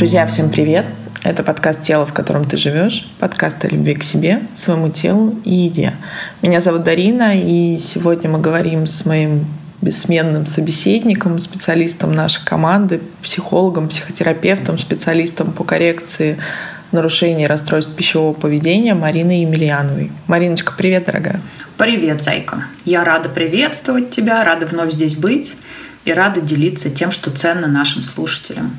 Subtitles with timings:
[0.00, 0.86] Друзья, всем привет!
[1.24, 5.52] Это подкаст «Тело, в котором ты живешь», подкаст о любви к себе, своему телу и
[5.52, 5.92] еде.
[6.40, 9.44] Меня зовут Дарина, и сегодня мы говорим с моим
[9.82, 16.38] бессменным собеседником, специалистом нашей команды, психологом, психотерапевтом, специалистом по коррекции
[16.92, 20.12] нарушений расстройств пищевого поведения Мариной Емельяновой.
[20.28, 21.42] Мариночка, привет, дорогая.
[21.76, 22.64] Привет, Зайка.
[22.86, 25.56] Я рада приветствовать тебя, рада вновь здесь быть
[26.06, 28.78] и рада делиться тем, что ценно нашим слушателям.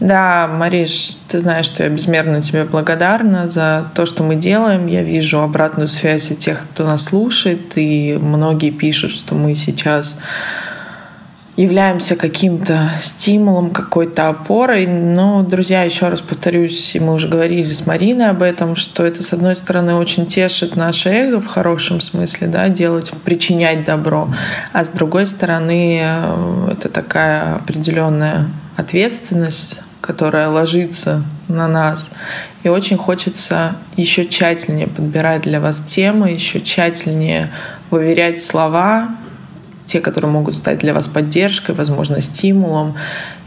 [0.00, 4.86] Да, Мариш, ты знаешь, что я безмерно тебе благодарна за то, что мы делаем.
[4.86, 10.18] Я вижу обратную связь от тех, кто нас слушает, и многие пишут, что мы сейчас
[11.56, 14.86] являемся каким-то стимулом, какой-то опорой.
[14.86, 19.22] Но, друзья, еще раз повторюсь, и мы уже говорили с Мариной об этом, что это,
[19.22, 24.28] с одной стороны, очень тешит наше эго в хорошем смысле, да, делать, причинять добро,
[24.72, 32.10] а с другой стороны, э, это такая определенная ответственность, которая ложится на нас.
[32.62, 37.50] И очень хочется еще тщательнее подбирать для вас темы, еще тщательнее
[37.90, 39.16] выверять слова,
[39.86, 42.96] те, которые могут стать для вас поддержкой, возможно, стимулом.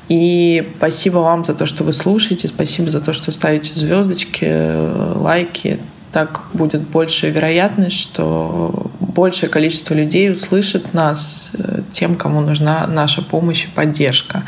[0.09, 5.79] И спасибо вам за то, что вы слушаете, спасибо за то, что ставите звездочки, лайки
[6.11, 13.23] так будет большая вероятность, что большее количество людей услышит нас, э, тем, кому нужна наша
[13.23, 14.43] помощь и поддержка.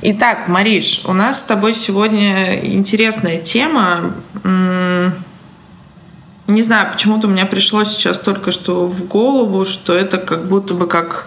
[0.00, 4.14] Итак, Мариш, у нас с тобой сегодня интересная тема.
[6.48, 10.72] Не знаю, почему-то у меня пришло сейчас только что в голову, что это как будто
[10.72, 11.26] бы как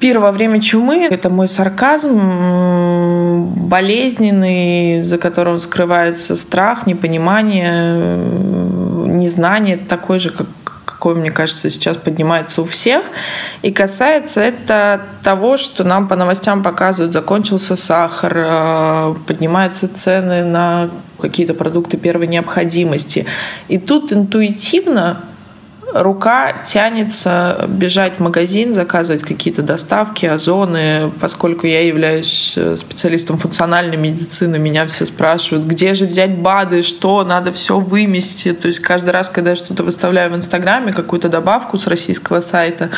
[0.00, 8.16] Пир во время чумы— это мой сарказм, болезненный, за которым скрывается страх, непонимание,
[9.08, 10.46] незнание, такой же, как
[10.98, 13.04] какой, мне кажется, сейчас поднимается у всех.
[13.62, 20.90] И касается это того, что нам по новостям показывают, закончился сахар, э, поднимаются цены на
[21.20, 23.26] какие-то продукты первой необходимости.
[23.68, 25.22] И тут интуитивно
[25.92, 31.10] рука тянется бежать в магазин, заказывать какие-то доставки, озоны.
[31.20, 37.24] Поскольку я являюсь э, специалистом функциональной медицины, меня все спрашивают, где же взять БАДы, что,
[37.24, 38.52] надо все вымести.
[38.52, 42.90] То есть каждый раз, когда я что-то выставляю в Инстаграме, какую-то добавку с российского сайта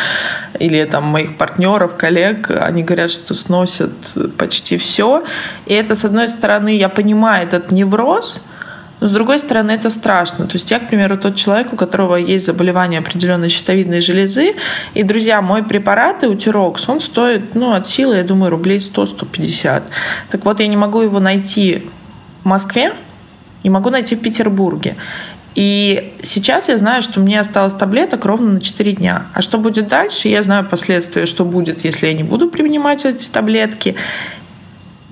[0.59, 3.93] или там моих партнеров, коллег, они говорят, что сносят
[4.37, 5.25] почти все.
[5.67, 8.41] И это, с одной стороны, я понимаю этот невроз,
[9.01, 10.47] но с другой стороны, это страшно.
[10.47, 14.55] То есть я, к примеру, тот человек, у которого есть заболевание определенной щитовидной железы.
[14.95, 19.83] И, друзья, мой препарат Эутирокс, он стоит, ну, от силы, я думаю, рублей 100-150.
[20.31, 21.89] Так вот, я не могу его найти
[22.43, 22.93] в Москве,
[23.65, 24.97] не могу найти в Петербурге.
[25.55, 29.27] И сейчас я знаю, что мне осталось таблеток ровно на 4 дня.
[29.35, 33.29] А что будет дальше, я знаю последствия, что будет, если я не буду принимать эти
[33.29, 33.97] таблетки.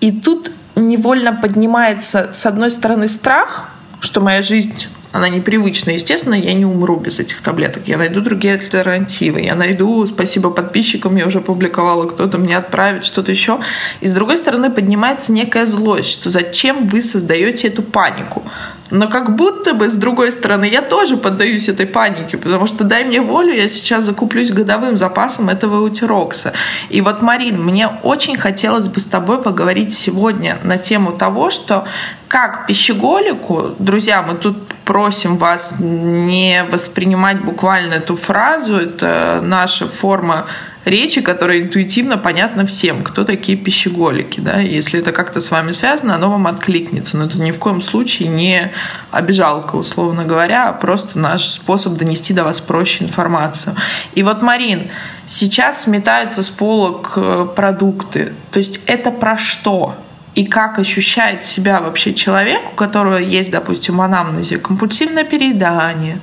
[0.01, 5.91] И тут невольно поднимается, с одной стороны, страх, что моя жизнь она непривычна.
[5.91, 7.85] Естественно, я не умру без этих таблеток.
[7.87, 9.41] Я найду другие альтернативы.
[9.41, 13.61] Я найду, спасибо подписчикам, я уже публиковала, кто-то мне отправит что-то еще.
[14.01, 18.43] И с другой стороны, поднимается некая злость, что зачем вы создаете эту панику.
[18.91, 23.05] Но как будто бы, с другой стороны, я тоже поддаюсь этой панике, потому что дай
[23.05, 26.53] мне волю, я сейчас закуплюсь годовым запасом этого утирокса.
[26.89, 31.87] И вот, Марин, мне очень хотелось бы с тобой поговорить сегодня на тему того, что
[32.29, 40.47] как пищеголику, друзья, мы тут просим вас не воспринимать буквально эту фразу, это наша форма
[40.89, 44.41] речи, которая интуитивно понятна всем, кто такие пищеголики.
[44.41, 44.59] Да?
[44.59, 47.17] Если это как-то с вами связано, оно вам откликнется.
[47.17, 48.73] Но это ни в коем случае не
[49.11, 53.77] обижалка, условно говоря, а просто наш способ донести до вас проще информацию.
[54.15, 54.89] И вот, Марин,
[55.27, 58.33] сейчас сметаются с полок э, продукты.
[58.51, 59.95] То есть это про что?
[60.35, 66.21] и как ощущает себя вообще человек, у которого есть, допустим, в анамнезе компульсивное переедание,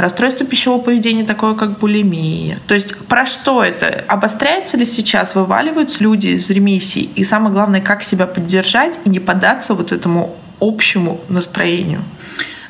[0.00, 2.58] расстройство пищевого поведения такое, как булимия.
[2.66, 4.04] То есть про что это?
[4.08, 5.34] Обостряется ли сейчас?
[5.34, 7.10] Вываливаются люди из ремиссии?
[7.14, 12.02] И самое главное, как себя поддержать и не поддаться вот этому общему настроению?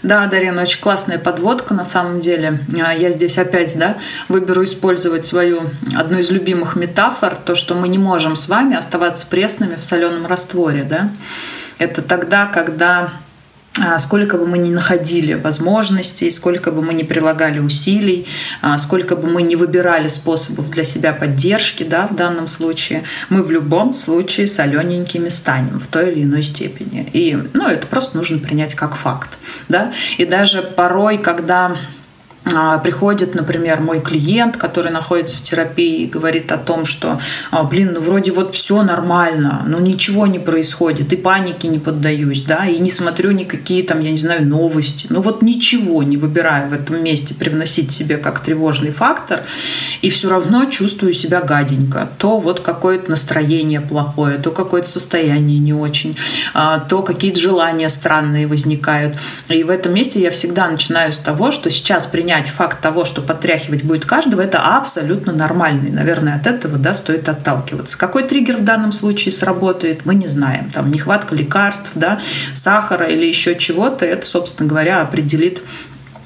[0.02, 2.60] Да, Дарина, очень классная подводка на самом деле.
[2.82, 3.98] А, я здесь опять да,
[4.28, 9.26] выберу использовать свою одну из любимых метафор, то, что мы не можем с вами оставаться
[9.26, 10.84] пресными в соленом растворе.
[10.84, 11.10] Да?
[11.78, 13.12] Это тогда, когда
[13.98, 18.26] сколько бы мы ни находили возможностей, сколько бы мы ни прилагали усилий,
[18.62, 23.42] а, сколько бы мы ни выбирали способов для себя поддержки, да, в данном случае, мы
[23.42, 27.08] в любом случае солененькими станем в той или иной степени.
[27.12, 29.30] И ну, это просто нужно принять как факт.
[29.68, 29.92] Да?
[30.18, 31.76] И даже порой, когда а,
[32.82, 37.20] приходит, например, мой клиент, который находится в терапии, и говорит о том, что,
[37.50, 42.42] а, блин, ну вроде вот все нормально, но ничего не происходит, и панике не поддаюсь,
[42.42, 46.70] да, и не смотрю никакие там, я не знаю, новости, ну вот ничего не выбираю
[46.70, 49.42] в этом месте привносить себе как тревожный фактор,
[50.00, 52.08] и все равно чувствую себя гаденько.
[52.18, 56.16] То вот какое-то настроение плохое, то какое-то состояние не очень,
[56.54, 59.16] а, то какие-то желания странные возникают.
[59.48, 63.04] И в этом месте я всегда начинаю с того, что сейчас принять принять факт того,
[63.04, 65.88] что подтряхивать будет каждого, это абсолютно нормально.
[65.88, 67.98] И, наверное, от этого да, стоит отталкиваться.
[67.98, 70.70] Какой триггер в данном случае сработает, мы не знаем.
[70.70, 72.20] Там нехватка лекарств, да,
[72.54, 75.60] сахара или еще чего-то, это, собственно говоря, определит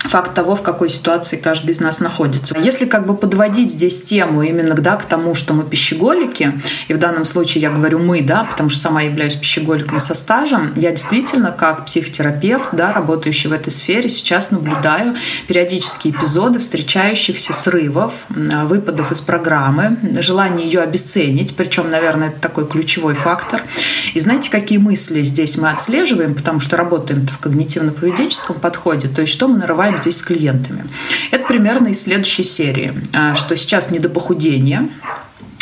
[0.05, 2.56] факт того, в какой ситуации каждый из нас находится.
[2.59, 6.99] Если как бы подводить здесь тему именно да, к тому, что мы пищеголики, и в
[6.99, 11.53] данном случае я говорю мы, да, потому что сама являюсь пищеголиком со стажем, я действительно
[11.53, 15.15] как психотерапевт, да, работающий в этой сфере, сейчас наблюдаю
[15.49, 23.15] периодические эпизоды встречающихся срывов, выпадов из программы, желание ее обесценить, причем, наверное, это такой ключевой
[23.15, 23.62] фактор.
[24.12, 29.33] И знаете, какие мысли здесь мы отслеживаем, потому что работаем в когнитивно-поведенческом подходе, то есть
[29.33, 30.87] что мы нарываем здесь с клиентами.
[31.31, 34.88] Это примерно из следующей серии, а, что сейчас не до похудения,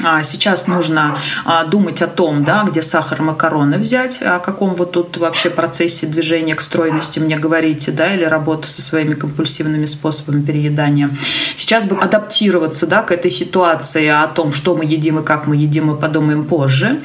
[0.04, 4.92] а, Сейчас нужно а, думать о том, да, где сахар макароны взять, о каком вот
[4.92, 10.42] тут вообще процессе движения к стройности мне говорите, да, или работу со своими компульсивными способами
[10.42, 11.10] переедания.
[11.56, 15.56] Сейчас бы адаптироваться да, к этой ситуации о том, что мы едим и как мы
[15.56, 17.00] едим, мы подумаем позже.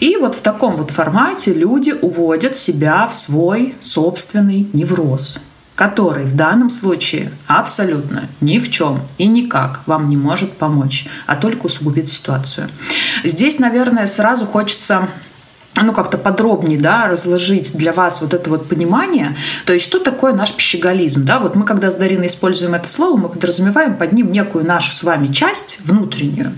[0.00, 5.40] И вот в таком вот формате люди уводят себя в свой собственный невроз
[5.74, 11.36] который в данном случае абсолютно ни в чем и никак вам не может помочь, а
[11.36, 12.68] только усугубит ситуацию.
[13.24, 15.08] Здесь, наверное, сразу хочется
[15.80, 20.34] ну, как-то подробнее, да, разложить для вас вот это вот понимание, то есть что такое
[20.34, 24.30] наш пищеголизм, да, вот мы, когда с Дариной используем это слово, мы подразумеваем под ним
[24.30, 26.52] некую нашу с вами часть внутреннюю,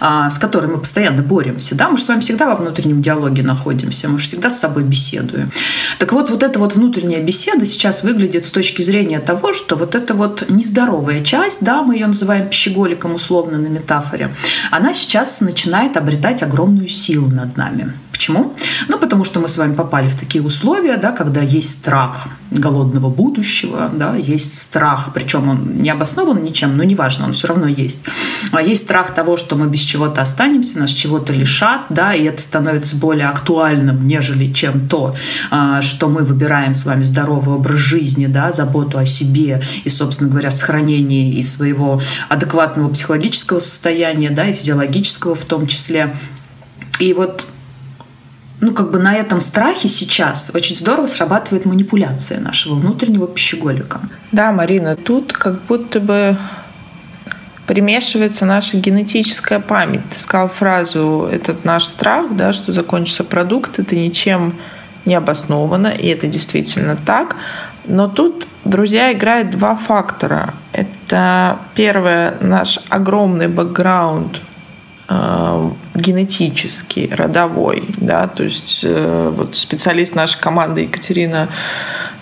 [0.00, 3.42] а, с которой мы постоянно боремся, да, мы же с вами всегда во внутреннем диалоге
[3.42, 5.50] находимся, мы же всегда с собой беседуем.
[5.98, 9.94] Так вот, вот эта вот внутренняя беседа сейчас выглядит с точки зрения того, что вот
[9.94, 14.34] эта вот нездоровая часть, да, мы ее называем пищеголиком условно на метафоре,
[14.72, 17.92] она сейчас начинает обретать огромную силу над нами.
[18.16, 18.54] Почему?
[18.88, 23.10] Ну, потому что мы с вами попали в такие условия, да, когда есть страх голодного
[23.10, 28.00] будущего, да, есть страх, причем он не обоснован ничем, но неважно, он все равно есть.
[28.52, 32.40] А есть страх того, что мы без чего-то останемся, нас чего-то лишат, да, и это
[32.40, 35.14] становится более актуальным, нежели чем то,
[35.50, 40.30] а, что мы выбираем с вами здоровый образ жизни, да, заботу о себе и, собственно
[40.30, 46.16] говоря, сохранение и своего адекватного психологического состояния, да, и физиологического в том числе.
[46.98, 47.44] И вот
[48.60, 54.00] ну, как бы на этом страхе сейчас очень здорово срабатывает манипуляция нашего внутреннего пищеголика.
[54.32, 56.38] Да, Марина, тут как будто бы
[57.66, 60.08] примешивается наша генетическая память.
[60.10, 64.54] Ты сказал фразу «этот наш страх», да, что закончится продукт, это ничем
[65.04, 67.36] не обосновано, и это действительно так.
[67.84, 70.54] Но тут, друзья, играет два фактора.
[70.72, 74.40] Это первое, наш огромный бэкграунд
[75.94, 81.48] генетический, родовой, да, то есть э, вот специалист нашей команды Екатерина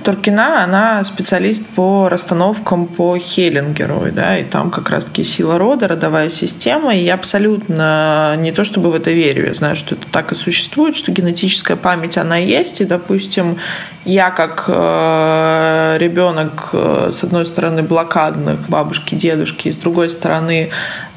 [0.04, 6.28] Туркина, она специалист по расстановкам по Хеллингеру, да, и там как раз-таки сила рода, родовая
[6.28, 10.32] система, и я абсолютно не то чтобы в это верю, я знаю, что это так
[10.32, 13.56] и существует, что генетическая память, она есть, и, допустим,
[14.04, 20.70] я как э, ребенок, э, с одной стороны, блокадных бабушки, дедушки, и с другой стороны,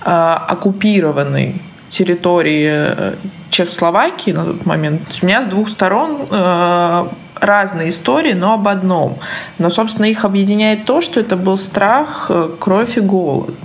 [0.04, 3.16] э, оккупированный территории э,
[3.50, 5.01] Чехословакии на тот момент.
[5.22, 9.20] у меня с двух сторон э, разные истории, но об одном.
[9.58, 13.56] Но, собственно, их объединяет то, что это был страх, кровь и голод.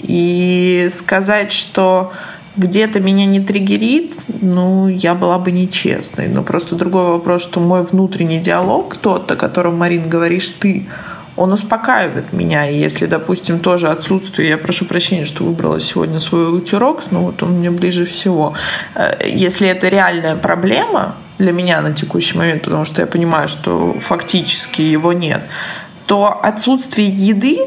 [0.00, 2.12] И сказать, что
[2.58, 6.28] где-то меня не триггерит, ну, я была бы нечестной.
[6.28, 10.86] Но просто другой вопрос, что мой внутренний диалог, тот, о котором, Марин, говоришь ты,
[11.38, 12.68] он успокаивает меня.
[12.68, 17.42] И если, допустим, тоже отсутствие, я прошу прощения, что выбрала сегодня свой утюрок, ну вот
[17.42, 18.54] он мне ближе всего.
[18.94, 23.96] Э, если это реальная проблема для меня на текущий момент, потому что я понимаю, что
[24.00, 25.42] фактически его нет,
[26.06, 27.58] то отсутствие еды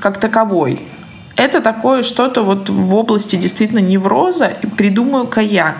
[0.00, 0.82] как таковой
[1.36, 5.76] это такое что-то вот в области действительно невроза, придумаю-ка я.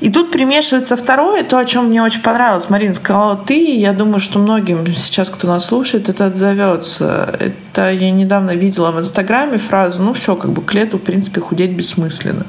[0.00, 2.68] И тут примешивается второе, то, о чем мне очень понравилось.
[2.68, 7.34] Марина сказала ты, я думаю, что многим сейчас, кто нас слушает, это отзовется.
[7.38, 11.40] Это я недавно видела в Инстаграме фразу, ну все, как бы к лету, в принципе,
[11.40, 12.46] худеть бессмысленно.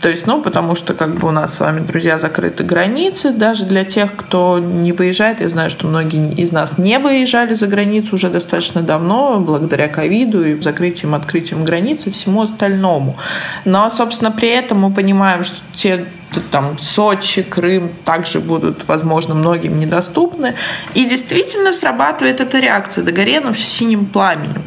[0.00, 3.64] То есть, ну, потому что как бы у нас с вами, друзья, закрыты границы, даже
[3.64, 5.40] для тех, кто не выезжает.
[5.40, 10.44] Я знаю, что многие из нас не выезжали за границу уже достаточно давно, благодаря ковиду
[10.44, 13.16] и закрытием, открытием границ и всему остальному.
[13.64, 16.06] Но, собственно, при этом мы понимаем, что те
[16.50, 20.54] там Сочи, Крым также будут, возможно, многим недоступны.
[20.94, 24.62] И действительно срабатывает эта реакция догоренув синим пламенем.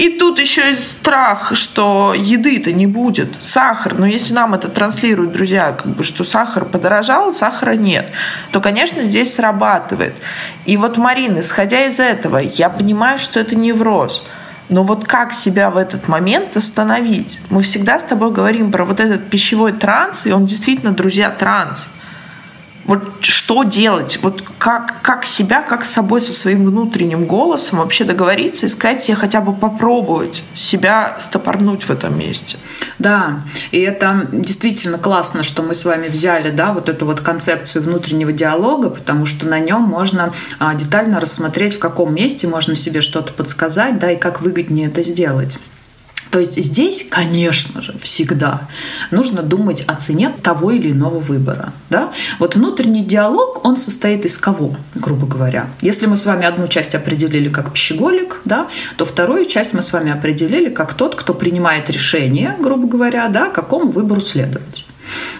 [0.00, 3.34] И тут еще есть страх, что еды-то не будет.
[3.42, 3.98] Сахар.
[3.98, 8.10] Но если нам это транслируют друзья, как бы, что сахар подорожал, сахара нет,
[8.50, 10.14] то, конечно, здесь срабатывает.
[10.64, 14.24] И вот, Марина, исходя из этого, я понимаю, что это невроз.
[14.70, 17.38] Но вот как себя в этот момент остановить?
[17.50, 21.86] Мы всегда с тобой говорим про вот этот пищевой транс, и он действительно, друзья, транс.
[22.90, 24.18] Вот что делать?
[24.20, 29.00] Вот как, как себя, как с собой, со своим внутренним голосом вообще договориться и сказать
[29.00, 32.58] себе хотя бы попробовать себя стопорнуть в этом месте.
[32.98, 37.84] Да, и это действительно классно, что мы с вами взяли, да, вот эту вот концепцию
[37.84, 43.02] внутреннего диалога, потому что на нем можно а, детально рассмотреть, в каком месте можно себе
[43.02, 45.60] что-то подсказать, да, и как выгоднее это сделать.
[46.30, 48.68] То есть здесь, конечно же, всегда
[49.10, 51.72] нужно думать о цене того или иного выбора.
[51.88, 52.12] Да?
[52.38, 55.68] Вот внутренний диалог, он состоит из кого, грубо говоря?
[55.80, 59.92] Если мы с вами одну часть определили как пищеголик, да, то вторую часть мы с
[59.92, 64.86] вами определили как тот, кто принимает решение, грубо говоря, да, какому выбору следовать.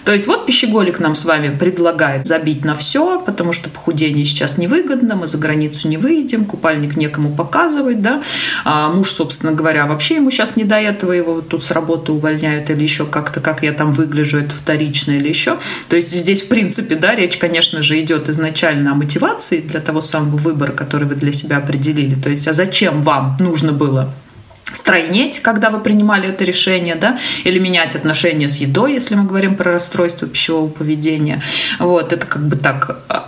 [0.05, 4.57] То есть вот пищеголик нам с вами предлагает забить на все, потому что похудение сейчас
[4.57, 8.21] невыгодно, мы за границу не выйдем, купальник некому показывать, да.
[8.65, 12.69] А муж, собственно говоря, вообще ему сейчас не до этого, его тут с работы увольняют
[12.69, 15.57] или еще как-то, как я там выгляжу, это вторично или еще.
[15.89, 20.01] То есть здесь, в принципе, да, речь, конечно же, идет изначально о мотивации для того
[20.01, 22.15] самого выбора, который вы для себя определили.
[22.15, 24.13] То есть, а зачем вам нужно было
[24.73, 29.55] стройнеть, когда вы принимали это решение, да, или менять отношения с едой, если мы говорим
[29.55, 31.41] про расстройство пищевого поведения.
[31.79, 33.20] Вот, это как бы так, а,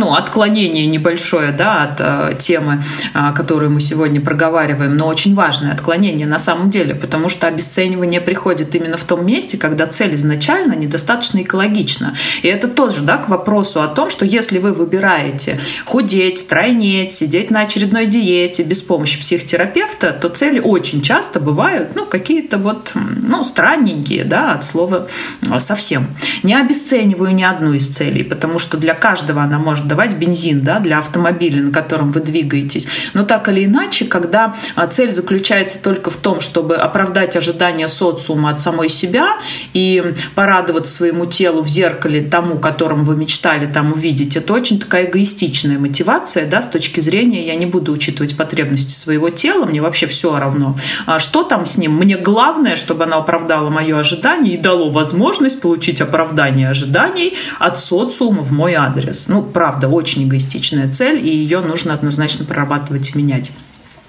[0.00, 2.82] ну, отклонение небольшое, да, от а, темы,
[3.14, 8.20] а, которую мы сегодня проговариваем, но очень важное отклонение на самом деле, потому что обесценивание
[8.20, 12.16] приходит именно в том месте, когда цель изначально недостаточно экологична.
[12.42, 17.50] И это тоже, да, к вопросу о том, что если вы выбираете худеть, стройнеть, сидеть
[17.50, 22.92] на очередной диете без помощи психотерапевта, то цели очень очень часто бывают, ну, какие-то вот,
[22.94, 25.06] ну, странненькие, да, от слова
[25.48, 26.08] а, совсем.
[26.42, 30.78] Не обесцениваю ни одну из целей, потому что для каждого она может давать бензин, да,
[30.78, 32.86] для автомобиля, на котором вы двигаетесь.
[33.12, 38.50] Но так или иначе, когда а, цель заключается только в том, чтобы оправдать ожидания социума
[38.50, 39.38] от самой себя
[39.74, 45.06] и порадоваться своему телу в зеркале тому, которым вы мечтали там увидеть, это очень такая
[45.06, 50.06] эгоистичная мотивация, да, с точки зрения я не буду учитывать потребности своего тела, мне вообще
[50.06, 50.76] все равно.
[51.06, 51.96] А что там с ним?
[51.96, 58.42] Мне главное, чтобы она оправдала мое ожидание и дало возможность получить оправдание ожиданий от социума
[58.42, 59.28] в мой адрес.
[59.28, 63.52] Ну, правда, очень эгоистичная цель, и ее нужно однозначно прорабатывать и менять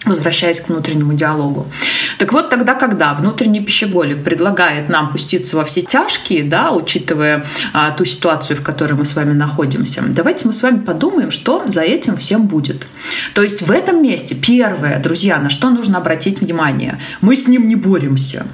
[0.06, 1.68] возвращаясь к внутреннему диалогу.
[2.18, 7.91] Так вот, тогда, когда внутренний пищеголик предлагает нам пуститься во все тяжкие, да, учитывая а,
[7.91, 11.82] ту ситуацию, в которой мы с вами находимся, давайте мы с вами подумаем, что за
[11.82, 12.88] этим всем будет.
[13.34, 17.68] То есть в этом месте первое, друзья, на что нужно обратить внимание, мы с ним
[17.68, 18.48] не боремся.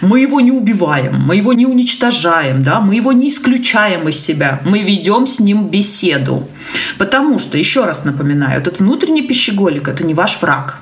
[0.00, 4.60] Мы его не убиваем, мы его не уничтожаем, да, мы его не исключаем из себя,
[4.64, 6.48] мы ведем с ним беседу.
[6.98, 10.78] Потому что, еще раз напоминаю, этот внутренний пищеголик– это не ваш враг.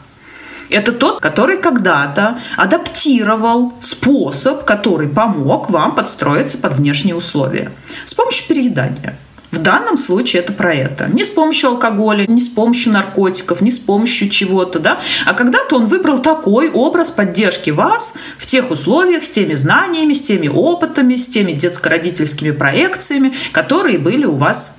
[0.71, 7.71] Это тот, который когда-то адаптировал способ, который помог вам подстроиться под внешние условия
[8.05, 9.17] с помощью переедания.
[9.51, 11.07] В данном случае это про это.
[11.07, 15.01] Не с помощью алкоголя, не с помощью наркотиков, не с помощью чего-то, да.
[15.25, 20.23] А когда-то он выбрал такой образ поддержки вас в тех условиях, с теми знаниями, с
[20.23, 24.75] теми опытами, с теми детско-родительскими проекциями, которые были у вас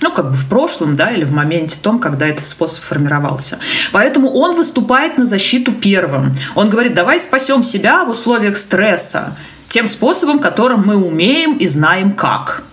[0.00, 3.58] ну, как бы в прошлом, да, или в моменте том, когда этот способ формировался.
[3.92, 6.34] Поэтому он выступает на защиту первым.
[6.54, 9.36] Он говорит, давай спасем себя в условиях стресса
[9.68, 12.64] тем способом, которым мы умеем и знаем как.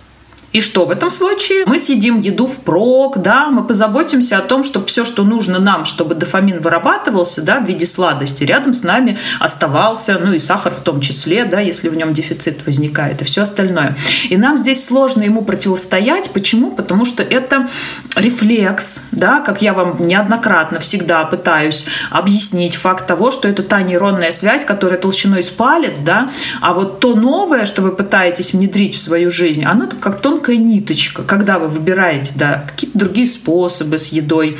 [0.52, 1.64] И что в этом случае?
[1.66, 6.16] Мы съедим еду впрок, да, мы позаботимся о том, чтобы все, что нужно нам, чтобы
[6.16, 11.00] дофамин вырабатывался, да, в виде сладости, рядом с нами оставался, ну и сахар в том
[11.00, 13.96] числе, да, если в нем дефицит возникает, и все остальное.
[14.28, 16.30] И нам здесь сложно ему противостоять.
[16.32, 16.72] Почему?
[16.72, 17.68] Потому что это
[18.16, 24.32] рефлекс, да, как я вам неоднократно всегда пытаюсь объяснить факт того, что это та нейронная
[24.32, 26.30] связь, которая толщиной с палец, да,
[26.60, 30.00] а вот то новое, что вы пытаетесь внедрить в свою жизнь, оно как
[30.40, 34.56] тонкая ниточка, когда вы выбираете да, какие-то другие способы с едой,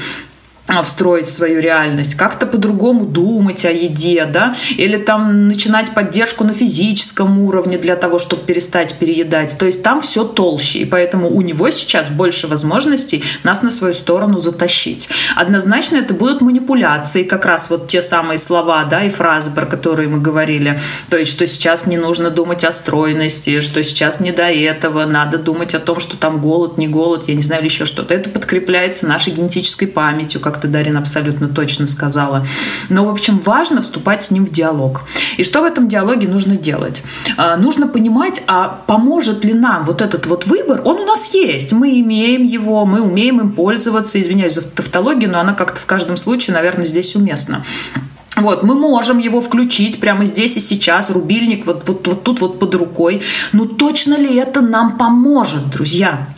[0.82, 6.54] встроить в свою реальность, как-то по-другому думать о еде, да, или там начинать поддержку на
[6.54, 9.56] физическом уровне для того, чтобы перестать переедать.
[9.58, 13.94] То есть там все толще, и поэтому у него сейчас больше возможностей нас на свою
[13.94, 15.08] сторону затащить.
[15.36, 20.08] Однозначно это будут манипуляции, как раз вот те самые слова, да, и фразы, про которые
[20.08, 20.78] мы говорили.
[21.08, 25.38] То есть, что сейчас не нужно думать о стройности, что сейчас не до этого, надо
[25.38, 28.14] думать о том, что там голод, не голод, я не знаю, или еще что-то.
[28.14, 32.47] Это подкрепляется нашей генетической памятью, как ты, Дарина, абсолютно точно сказала.
[32.88, 35.02] Но, в общем, важно вступать с ним в диалог.
[35.37, 37.02] И что в этом диалоге нужно делать?
[37.37, 40.83] А, нужно понимать, а поможет ли нам вот этот вот выбор?
[40.85, 44.21] Он у нас есть, мы имеем его, мы умеем им пользоваться.
[44.21, 47.64] Извиняюсь за тавтологию, но она как-то в каждом случае, наверное, здесь уместна.
[48.37, 52.59] Вот, мы можем его включить прямо здесь и сейчас, рубильник вот, вот, вот тут вот
[52.59, 53.23] под рукой.
[53.52, 56.29] Но точно ли это нам поможет, друзья?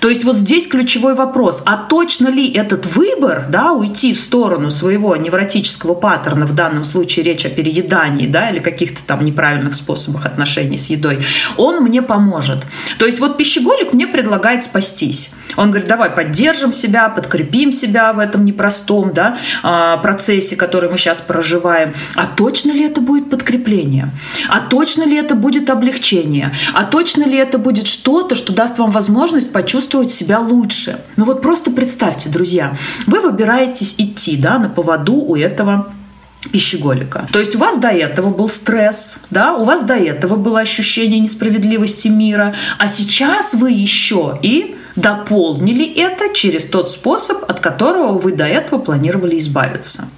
[0.00, 4.70] То есть вот здесь ключевой вопрос, а точно ли этот выбор, да, уйти в сторону
[4.70, 10.26] своего невротического паттерна, в данном случае речь о переедании, да, или каких-то там неправильных способах
[10.26, 11.24] отношений с едой,
[11.56, 12.58] он мне поможет.
[12.98, 15.30] То есть вот пищеголик мне предлагает спастись.
[15.56, 20.98] Он говорит, давай поддержим себя, подкрепим себя в этом непростом да, а, процессе, который мы
[20.98, 21.94] сейчас проживаем.
[22.14, 24.10] А точно ли это будет подкрепление?
[24.48, 26.52] А точно ли это будет облегчение?
[26.72, 30.98] А точно ли это будет что-то, что даст вам возможность почувствовать себя лучше?
[31.16, 35.92] Ну вот просто представьте, друзья, вы выбираетесь идти да, на поводу у этого
[36.52, 37.28] пищеголика.
[37.32, 41.20] То есть у вас до этого был стресс, да, у вас до этого было ощущение
[41.20, 48.32] несправедливости мира, а сейчас вы еще и дополнили это через тот способ, от которого вы
[48.32, 50.08] до этого планировали избавиться.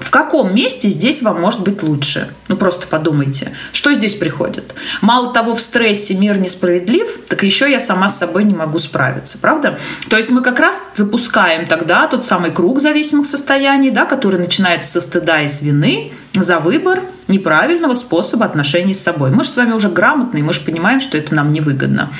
[0.00, 2.30] В каком месте здесь вам может быть лучше?
[2.48, 4.74] Ну просто подумайте, что здесь приходит.
[5.00, 9.38] Мало того, в стрессе мир несправедлив, так еще я сама с собой не могу справиться,
[9.38, 9.78] правда?
[10.08, 14.90] То есть мы как раз запускаем тогда тот самый круг зависимых состояний, да, который начинается
[14.90, 19.30] со стыда и с вины за выбор неправильного способа отношений с собой.
[19.30, 22.10] Мы же с вами уже грамотные, мы же понимаем, что это нам невыгодно.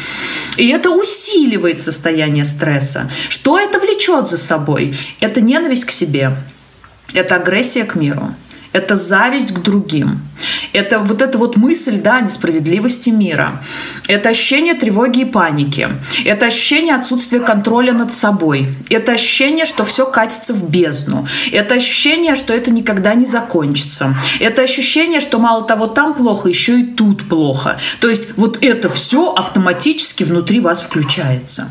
[0.57, 3.11] И это усиливает состояние стресса.
[3.28, 4.97] Что это влечет за собой?
[5.21, 6.37] Это ненависть к себе,
[7.14, 8.35] это агрессия к миру,
[8.75, 10.20] это зависть к другим,
[10.72, 13.62] это вот эта вот мысль, да, несправедливости мира,
[14.09, 15.88] это ощущение тревоги и паники,
[16.24, 22.35] это ощущение отсутствия контроля над собой, это ощущение, что все катится в бездну, это ощущение,
[22.35, 27.29] что это никогда не закончится, это ощущение, что мало того там плохо, еще и тут
[27.29, 27.79] плохо.
[28.00, 31.70] То есть вот это все автоматически внутри вас включается.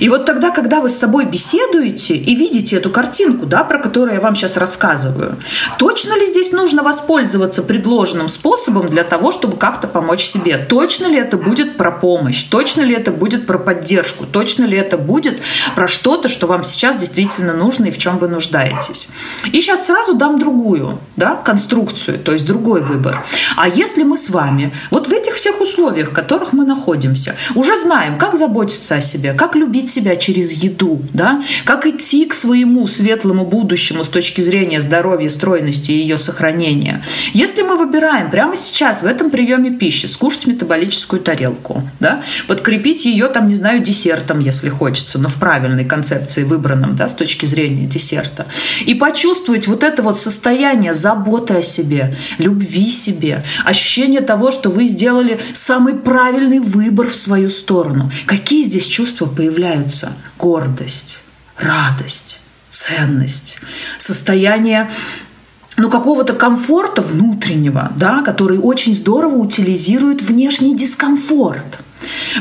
[0.00, 4.14] И вот тогда, когда вы с собой беседуете и видите эту картинку, да, про которую
[4.14, 5.36] я вам сейчас рассказываю,
[5.78, 10.58] точно ли здесь нужно воспользоваться предложенным способом для того, чтобы как-то помочь себе?
[10.58, 12.44] Точно ли это будет про помощь?
[12.44, 14.26] Точно ли это будет про поддержку?
[14.26, 15.40] Точно ли это будет
[15.74, 19.08] про что-то, что вам сейчас действительно нужно и в чем вы нуждаетесь?
[19.52, 23.22] И сейчас сразу дам другую да, конструкцию, то есть другой выбор.
[23.56, 27.78] А если мы с вами вот в этих всех условиях, в которых мы находимся, уже
[27.78, 31.42] знаем, как заботиться о себе, как любить себя через еду, да?
[31.64, 37.04] как идти к своему светлому будущему с точки зрения здоровья, стройности и ее сохранения.
[37.32, 42.22] Если мы выбираем прямо сейчас в этом приеме пищи скушать метаболическую тарелку, да?
[42.48, 47.14] подкрепить ее, там, не знаю, десертом, если хочется, но в правильной концепции выбранном да, с
[47.14, 48.46] точки зрения десерта,
[48.84, 54.86] и почувствовать вот это вот состояние заботы о себе, любви себе, ощущение того, что вы
[54.86, 58.10] сделали самый правильный выбор в свою сторону.
[58.26, 59.51] Какие здесь чувства появляются?
[59.52, 61.20] Появляются гордость,
[61.58, 63.58] радость, ценность,
[63.98, 64.90] состояние
[65.76, 71.80] ну, какого-то комфорта внутреннего, да, который очень здорово утилизирует внешний дискомфорт–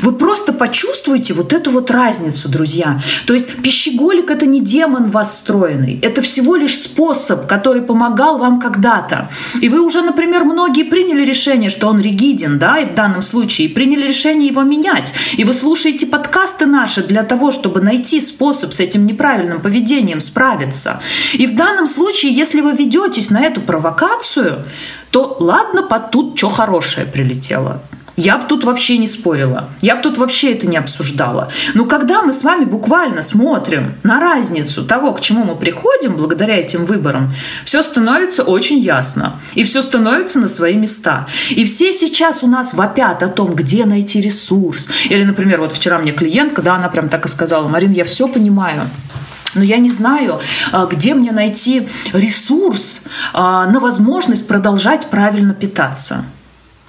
[0.02, 3.02] вы просто почувствуете вот эту вот разницу, друзья.
[3.26, 6.00] То есть пищеголик– это не демон вас встроенный.
[6.02, 9.30] Это всего лишь способ, который помогал вам когда-то.
[9.62, 13.70] И вы уже, например, многие приняли решение, что он ригиден, да, и в данном случае,
[13.70, 15.14] приняли решение его менять.
[15.38, 21.02] И вы слушаете подкасты наши для того, чтобы найти способ с этим неправильным поведением справиться.
[21.34, 24.66] И в данном случае, если вы ведетесь на эту провокацию,
[25.12, 27.82] то ладно, под тут что хорошее прилетело.
[28.18, 29.70] Я бы тут вообще не спорила.
[29.82, 31.50] Я бы тут вообще это не обсуждала.
[31.74, 36.58] Но когда мы с вами буквально смотрим на разницу того, к чему мы приходим благодаря
[36.58, 37.32] этим выборам,
[37.66, 39.40] все становится очень ясно.
[39.56, 41.28] И все становится на свои места.
[41.50, 44.90] И все сейчас у нас вопят о том, где найти ресурс.
[45.10, 48.28] Или, например, вот вчера мне клиентка, да, она прям так и сказала, Марин, я все
[48.28, 48.82] понимаю,
[49.54, 50.40] но я не знаю,
[50.72, 53.02] а, где мне найти ресурс
[53.34, 56.26] а, на возможность продолжать правильно питаться.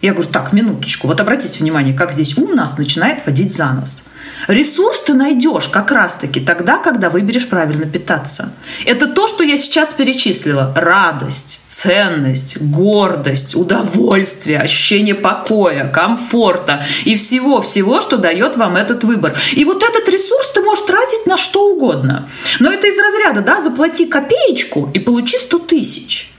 [0.03, 4.03] Я говорю, так, минуточку, вот обратите внимание, как здесь ум нас начинает водить за нос.
[4.49, 8.53] Ресурс ты найдешь как раз-таки тогда, когда выберешь правильно питаться.
[8.85, 10.73] Это то, что я сейчас перечислила.
[10.75, 19.37] Радость, ценность, гордость, удовольствие, ощущение покоя, комфорта и всего-всего, что дает вам этот выбор.
[19.53, 22.29] И вот этот ресурс ты можешь тратить на что угодно.
[22.59, 26.32] Но это из разряда, да, заплати копеечку и получи 100 тысяч.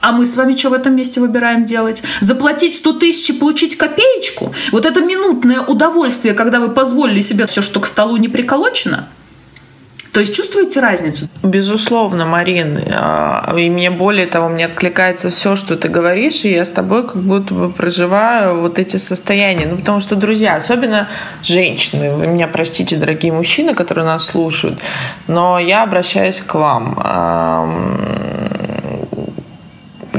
[0.00, 2.02] А мы с вами что в этом месте выбираем делать?
[2.20, 4.54] Заплатить 100 тысяч и получить копеечку?
[4.72, 9.08] Вот это минутное удовольствие, когда вы позволили себе все, что к столу не приколочено?
[10.12, 11.28] То есть чувствуете разницу?
[11.42, 12.80] Безусловно, Марин.
[12.92, 17.06] А, и мне более того, мне откликается все, что ты говоришь, и я с тобой
[17.06, 19.68] как будто бы проживаю вот эти состояния.
[19.70, 21.08] Ну, потому что, друзья, особенно
[21.44, 24.80] женщины, вы меня простите, дорогие мужчины, которые нас слушают,
[25.28, 26.98] но я обращаюсь к вам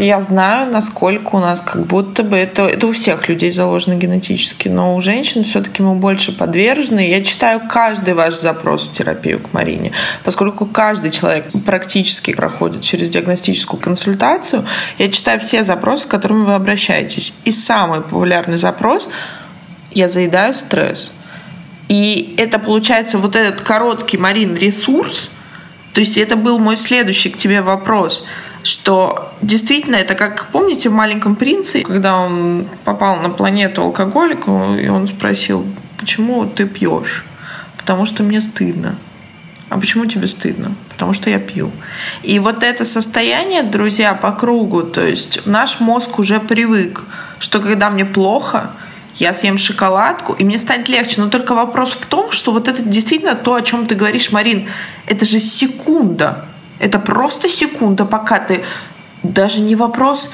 [0.06, 4.68] я знаю, насколько у нас как будто бы это, это у всех людей заложено генетически,
[4.68, 7.08] но у женщин все-таки мы больше подвержены.
[7.08, 9.92] Я читаю каждый ваш запрос в терапию к Марине,
[10.24, 14.66] поскольку каждый человек практически проходит через диагностическую консультацию.
[14.98, 17.34] Я читаю все запросы, с которыми вы обращаетесь.
[17.46, 19.08] И самый популярный запрос–
[19.94, 21.12] я заедаю стресс.
[21.90, 25.30] И это получается вот этот короткий, Марин, ресурс.
[25.94, 28.26] То есть это был мой следующий к тебе вопрос–
[28.64, 34.88] что действительно это как, помните, в «Маленьком принце», когда он попал на планету алкоголику, и
[34.88, 35.66] он спросил,
[35.98, 37.26] почему ты пьешь?
[37.78, 38.96] Потому что мне стыдно.
[39.70, 40.76] А почему тебе стыдно?
[40.90, 41.72] Потому что я пью.
[42.24, 47.04] И вот это состояние, друзья, по кругу, то есть наш мозг уже привык,
[47.40, 48.72] что когда мне плохо,
[49.16, 51.22] я съем шоколадку, и мне станет легче.
[51.22, 54.68] Но только вопрос в том, что вот это действительно то, о чем ты говоришь, Марин,
[55.06, 56.46] это же секунда.
[56.82, 58.66] Это просто секунда, пока ты
[59.22, 60.32] даже не вопрос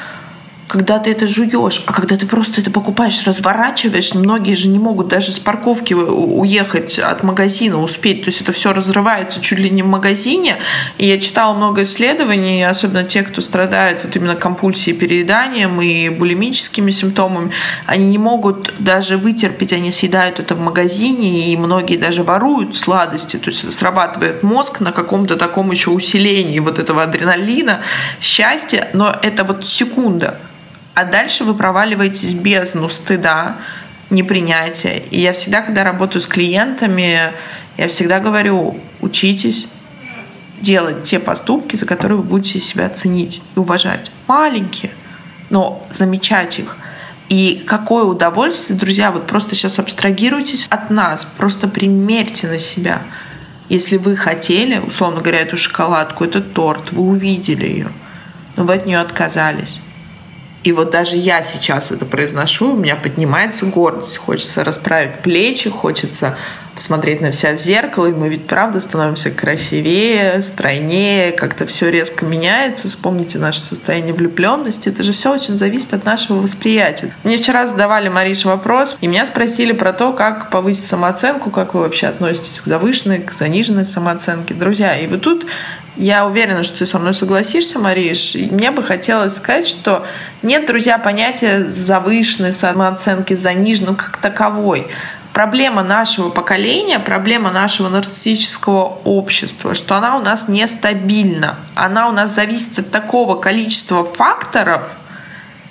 [0.68, 5.08] когда ты это жуешь, а когда ты просто это покупаешь, разворачиваешь, многие же не могут
[5.08, 9.82] даже с парковки уехать от магазина, успеть, то есть это все разрывается чуть ли не
[9.82, 10.58] в магазине.
[10.98, 16.92] И я читала много исследований, особенно те, кто страдает вот именно компульсией перееданием и булимическими
[16.92, 17.52] симптомами,
[17.86, 23.38] они не могут даже вытерпеть, они съедают это в магазине, и многие даже воруют сладости,
[23.38, 27.82] то есть срабатывает мозг на каком-то таком еще усилении вот этого адреналина,
[28.20, 30.40] счастья, но это вот секунда
[30.98, 33.58] а дальше вы проваливаетесь без ну, стыда,
[34.10, 35.04] непринятия.
[35.12, 37.34] И я всегда, когда работаю с клиентами,
[37.78, 39.68] я всегда говорю, учитесь
[40.60, 44.10] делать те поступки, за которые вы будете себя ценить и уважать.
[44.26, 44.90] Маленькие,
[45.52, 46.76] но замечать их.
[47.30, 53.04] И какое удовольствие, друзья, вот просто сейчас абстрагируйтесь от нас, просто примерьте на себя.
[53.70, 57.92] Если вы хотели, условно говоря, эту шоколадку, этот торт, вы увидели ее,
[58.56, 59.80] но вы от нее отказались.
[60.68, 64.18] И вот даже я сейчас это произношу, у меня поднимается гордость.
[64.18, 66.38] Хочется расправить плечи, хочется
[66.78, 72.24] посмотреть на себя в зеркало, и мы ведь правда становимся красивее, стройнее, как-то все резко
[72.24, 72.88] меняется.
[72.88, 74.90] Вспомните наше состояние влюбленности.
[74.90, 77.14] Это же все очень зависит от нашего восприятия.
[77.24, 81.82] Мне вчера задавали, Мариш, вопрос, и меня спросили про то, как повысить самооценку, как вы
[81.82, 84.54] вообще относитесь к завышенной, к заниженной самооценке.
[84.54, 85.48] Друзья, и вот тут
[85.98, 88.36] я уверена, что ты со мной согласишься, Мариш.
[88.36, 90.06] мне бы хотелось сказать, что
[90.44, 94.88] нет, друзья, понятия завышенной самооценки, заниженной как таковой.
[95.38, 101.60] Проблема нашего поколения, проблема нашего нарциссического общества, что она у нас нестабильна.
[101.76, 104.88] Она у нас зависит от такого количества факторов,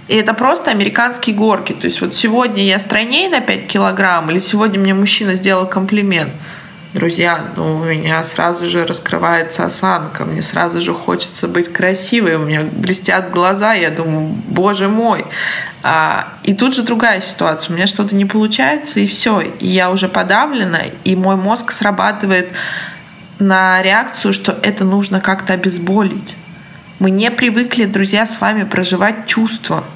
[0.06, 1.72] и это просто американские горки.
[1.72, 6.32] То есть вот сегодня я стройнее на 5 килограмм, или сегодня мне мужчина сделал комплимент–
[6.96, 12.40] друзья, ну, у меня сразу же раскрывается осанка, мне сразу же хочется быть красивой, у
[12.40, 15.26] меня блестят глаза, я думаю, боже мой.
[15.88, 19.92] А, и тут же другая ситуация, у меня что-то не получается, и все, и я
[19.92, 22.48] уже подавлена, и мой мозг срабатывает
[23.38, 26.34] на реакцию, что это нужно как-то обезболить.
[26.98, 29.84] Мы не привыкли, друзья, с вами проживать чувства–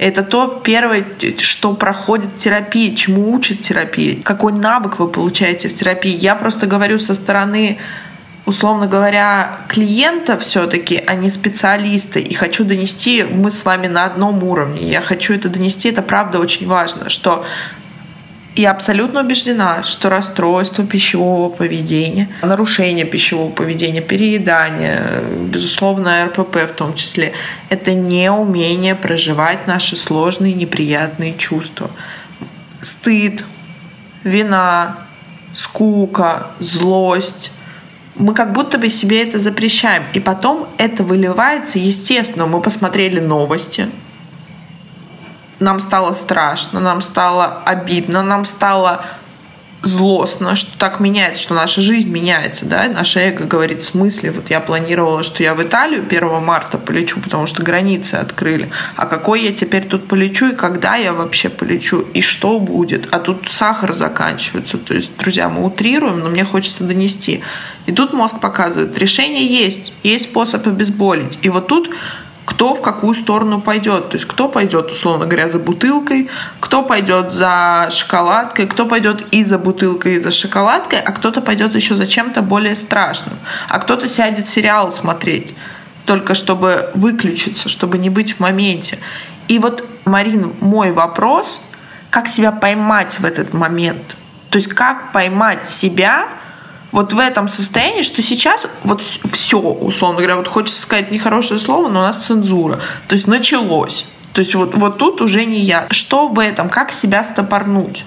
[0.00, 1.04] это то первое,
[1.36, 6.16] что проходит терапия, чему учит терапия, какой навык вы получаете в терапии.
[6.16, 7.76] Я просто говорю со стороны
[8.50, 12.18] условно говоря, клиента все-таки, а не специалиста.
[12.18, 14.90] И хочу донести, мы с вами на одном уровне.
[14.90, 17.44] Я хочу это донести, это правда очень важно, что
[18.56, 26.94] я абсолютно убеждена, что расстройство пищевого поведения, нарушение пищевого поведения, переедание, безусловно, РПП в том
[26.94, 27.32] числе,
[27.68, 31.88] это не умение проживать наши сложные неприятные чувства.
[32.80, 33.44] Стыд,
[34.24, 34.96] вина,
[35.54, 37.52] скука, злость,
[38.20, 40.04] мы как будто бы себе это запрещаем.
[40.12, 43.88] И потом это выливается, естественно, мы посмотрели новости,
[45.58, 49.04] нам стало страшно, нам стало обидно, нам стало
[49.82, 54.50] злостно, что так меняется, что наша жизнь меняется, да, наше эго говорит в смысле, вот
[54.50, 59.42] я планировала, что я в Италию 1 марта полечу, потому что границы открыли, а какой
[59.42, 62.00] я теперь тут полечу и когда я вообще полечу?
[62.14, 66.84] И что будет, а тут сахар заканчивается, то есть, друзья, мы утрируем, но мне хочется
[66.84, 67.42] донести.
[67.86, 71.90] И тут мозг показывает, решение есть, есть способ обезболить, и вот тут
[72.50, 74.08] кто в какую сторону пойдет.
[74.08, 79.44] То есть кто пойдет, условно говоря, за бутылкой, кто пойдет за шоколадкой, кто пойдет и
[79.44, 83.38] за бутылкой, и за шоколадкой, а кто-то пойдет еще за чем-то более страшным.
[83.68, 85.54] А кто-то сядет сериал смотреть,
[86.06, 88.98] только чтобы выключиться, чтобы не быть в моменте.
[89.46, 91.60] И вот, Марин, мой вопрос,
[92.10, 94.16] как себя поймать в этот момент?
[94.50, 96.26] То есть как поймать себя
[96.92, 101.88] вот в этом состоянии, что сейчас вот все, условно говоря, вот хочется сказать нехорошее слово,
[101.88, 102.80] но у нас цензура.
[103.08, 104.06] То есть началось.
[104.32, 105.86] То есть вот, вот тут уже не я.
[105.90, 106.68] Что в этом?
[106.68, 108.04] Как себя стопорнуть?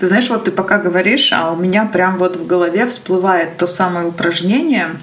[0.00, 3.66] Ты знаешь, вот ты пока говоришь, а у меня прям вот в голове всплывает то
[3.66, 4.96] самое упражнение,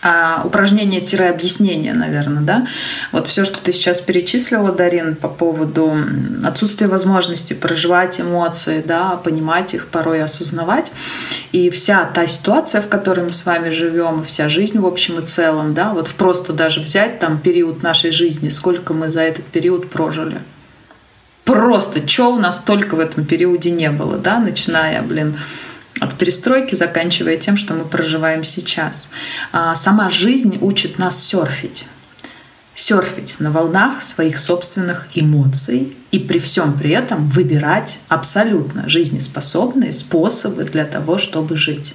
[0.00, 2.66] а, упражнение-объяснение, наверное, да?
[3.10, 5.92] Вот все, что ты сейчас перечислила, Дарин, по поводу
[6.44, 10.92] отсутствия возможности проживать эмоции, да, понимать их, порой осознавать.
[11.50, 15.24] И вся та ситуация, в которой мы с вами живем, вся жизнь в общем и
[15.24, 19.90] целом, да, вот просто даже взять там период нашей жизни, сколько мы за этот период
[19.90, 20.40] прожили.
[21.44, 25.38] Просто, что у нас только в этом периоде не было, да, начиная, блин,
[26.00, 29.08] от перестройки, заканчивая тем, что мы проживаем сейчас.
[29.52, 31.86] А сама жизнь учит нас серфить.
[32.74, 40.64] Серфить на волнах своих собственных эмоций и при всем при этом выбирать абсолютно жизнеспособные способы
[40.64, 41.94] для того, чтобы жить.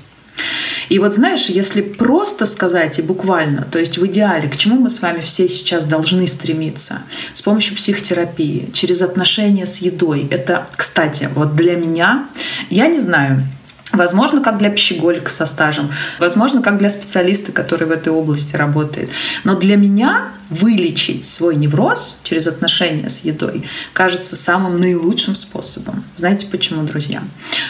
[0.89, 4.89] И вот знаешь, если просто сказать и буквально, то есть в идеале, к чему мы
[4.89, 7.03] с вами все сейчас должны стремиться?
[7.33, 10.27] С помощью психотерапии, через отношения с едой.
[10.29, 12.27] Это, кстати, вот для меня,
[12.69, 13.47] я не знаю,
[13.93, 19.11] Возможно, как для пищеголика со стажем, возможно, как для специалиста, который в этой области работает.
[19.43, 26.03] Но для меня вылечить свой невроз через отношения с едой кажется самым наилучшим способом.
[26.15, 27.23] Знаете почему, друзья?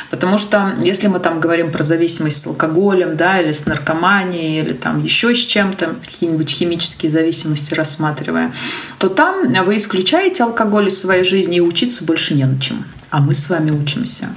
[0.09, 4.73] Потому что если мы там говорим про зависимость с алкоголем, да, или с наркоманией, или
[4.73, 8.53] там еще с чем-то, какие-нибудь химические зависимости рассматривая,
[8.97, 12.85] то там вы исключаете алкоголь из своей жизни и учиться больше не на чем.
[13.09, 14.29] А мы с вами учимся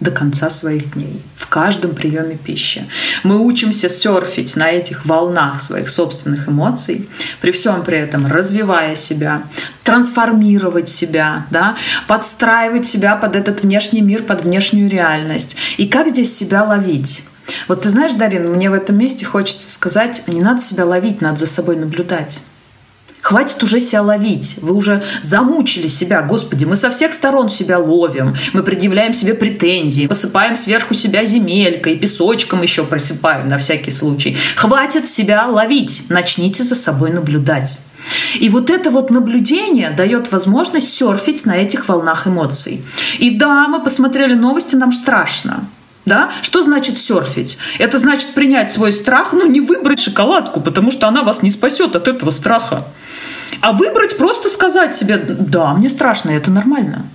[0.00, 2.88] до конца своих дней, в каждом приеме пищи.
[3.24, 7.08] Мы учимся серфить на этих волнах своих собственных эмоций,
[7.40, 9.42] при всем при этом развивая себя,
[9.82, 15.56] трансформировать себя, да, подстраивать себя под этот внешний мир, под внешнюю реальность.
[15.78, 17.22] И как здесь себя ловить?
[17.66, 21.38] Вот ты знаешь, Дарин, мне в этом месте хочется сказать, не надо себя ловить, надо
[21.38, 22.40] за собой наблюдать.
[23.28, 24.56] Хватит уже себя ловить.
[24.62, 26.22] Вы уже замучили себя.
[26.22, 28.34] Господи, мы со всех сторон себя ловим.
[28.54, 30.06] Мы предъявляем себе претензии.
[30.06, 34.38] Посыпаем сверху себя земелькой, песочком еще просыпаем на всякий случай.
[34.56, 36.06] Хватит себя ловить.
[36.08, 37.80] Начните за собой наблюдать.
[38.40, 42.82] И вот это вот наблюдение дает возможность серфить на этих волнах эмоций.
[43.18, 45.68] И да, мы посмотрели новости, нам страшно.
[46.06, 46.30] Да?
[46.40, 47.58] Что значит серфить?
[47.78, 51.94] Это значит принять свой страх, но не выбрать шоколадку, потому что она вас не спасет
[51.94, 52.86] от этого страха.
[53.60, 57.06] А выбрать просто сказать себе, да, мне страшно, это нормально.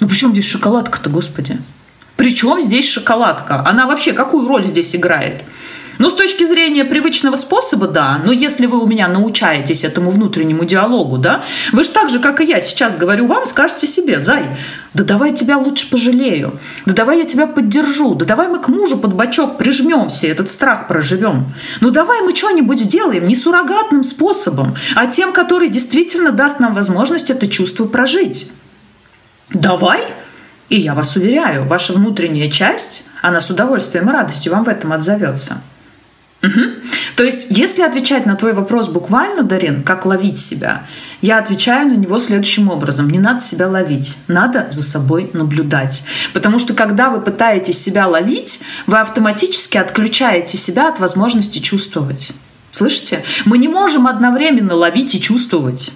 [0.00, 1.60] Ну почему здесь шоколадка-то, господи?
[2.16, 3.64] Причем здесь шоколадка?
[3.66, 5.44] Она вообще какую роль здесь играет?
[5.98, 10.64] Ну, с точки зрения привычного способа, да, но если вы у меня научаетесь этому внутреннему
[10.64, 14.56] диалогу, да, вы же так же, как и я сейчас говорю вам, скажете себе, Зай,
[14.94, 18.96] да давай тебя лучше пожалею, да давай я тебя поддержу, да давай мы к мужу
[18.98, 21.52] под бочок прижмемся, этот страх проживем.
[21.80, 27.30] Ну давай мы что-нибудь сделаем не суррогатным способом, а тем, который действительно даст нам возможность
[27.30, 28.52] это чувство прожить.
[29.50, 30.02] Давай,
[30.68, 34.92] и я вас уверяю, ваша внутренняя часть, она с удовольствием и радостью вам в этом
[34.92, 35.62] отзовется.
[36.42, 36.60] Угу.
[37.16, 40.86] То есть, если отвечать на твой вопрос буквально, Дарин, как ловить себя,
[41.20, 43.10] я отвечаю на него следующим образом.
[43.10, 46.04] Не надо себя ловить, надо за собой наблюдать.
[46.32, 52.32] Потому что когда вы пытаетесь себя ловить, вы автоматически отключаете себя от возможности чувствовать.
[52.70, 53.24] Слышите?
[53.44, 55.92] Мы не можем одновременно ловить и чувствовать.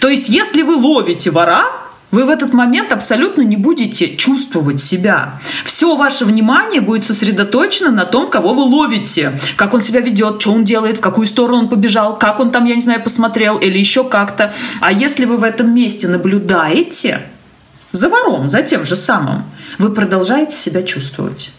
[0.00, 1.64] То есть, если вы ловите вора,
[2.16, 5.38] вы в этот момент абсолютно не будете чувствовать себя.
[5.66, 10.52] Все ваше внимание будет сосредоточено на том, кого вы ловите, как он себя ведет, что
[10.52, 13.78] он делает, в какую сторону он побежал, как он там, я не знаю, посмотрел или
[13.78, 14.54] еще как-то.
[14.80, 17.26] А если вы в этом месте наблюдаете
[17.92, 19.44] за вором, за тем же самым,
[19.76, 21.52] вы продолжаете себя чувствовать.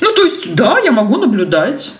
[0.00, 1.94] Ну, то есть, да, я могу наблюдать.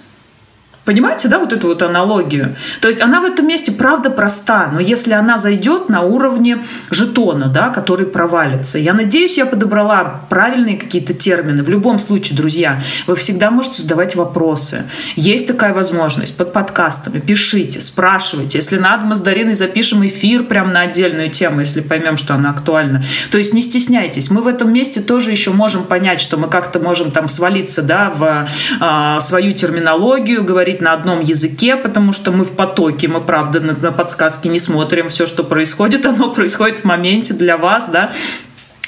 [0.84, 2.56] Понимаете, да, вот эту вот аналогию?
[2.80, 7.46] То есть она в этом месте правда проста, но если она зайдет на уровне жетона,
[7.46, 8.78] да, который провалится.
[8.78, 11.62] Я надеюсь, я подобрала правильные какие-то термины.
[11.62, 14.84] В любом случае, друзья, вы всегда можете задавать вопросы.
[15.16, 17.18] Есть такая возможность под подкастами.
[17.18, 18.58] Пишите, спрашивайте.
[18.58, 22.50] Если надо, мы с Дариной запишем эфир прямо на отдельную тему, если поймем, что она
[22.50, 23.02] актуальна.
[23.30, 24.30] То есть не стесняйтесь.
[24.30, 28.12] Мы в этом месте тоже еще можем понять, что мы как-то можем там свалиться да,
[28.14, 28.48] в
[28.80, 33.60] э, свою терминологию, говорить говорить на одном языке, потому что мы в потоке, мы, правда,
[33.60, 38.12] на, на подсказки не смотрим, все, что происходит, оно происходит в моменте для вас, да,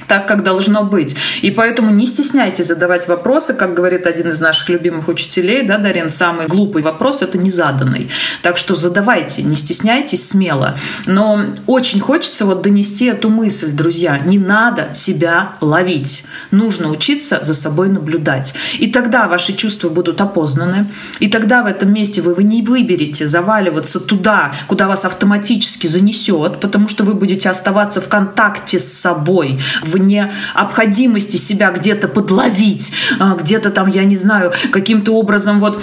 [0.08, 1.16] так, как должно быть.
[1.42, 6.10] И поэтому не стесняйтесь задавать вопросы, как говорит один из наших любимых учителей, да, Дарин,
[6.10, 8.10] самый глупый вопрос– это незаданный.
[8.42, 10.76] Так что задавайте, не стесняйтесь смело.
[11.06, 16.24] Но очень хочется вот донести эту мысль, друзья, не надо себя ловить.
[16.50, 18.54] Нужно учиться за собой наблюдать.
[18.78, 23.26] И тогда ваши чувства будут опознаны, и тогда в этом месте вы, вы не выберете
[23.26, 29.58] заваливаться туда, куда вас автоматически занесет, потому что вы будете оставаться в контакте с собой,
[29.86, 35.82] в в необходимости себя где-то подловить, а, где-то там, я не знаю, каким-то образом вот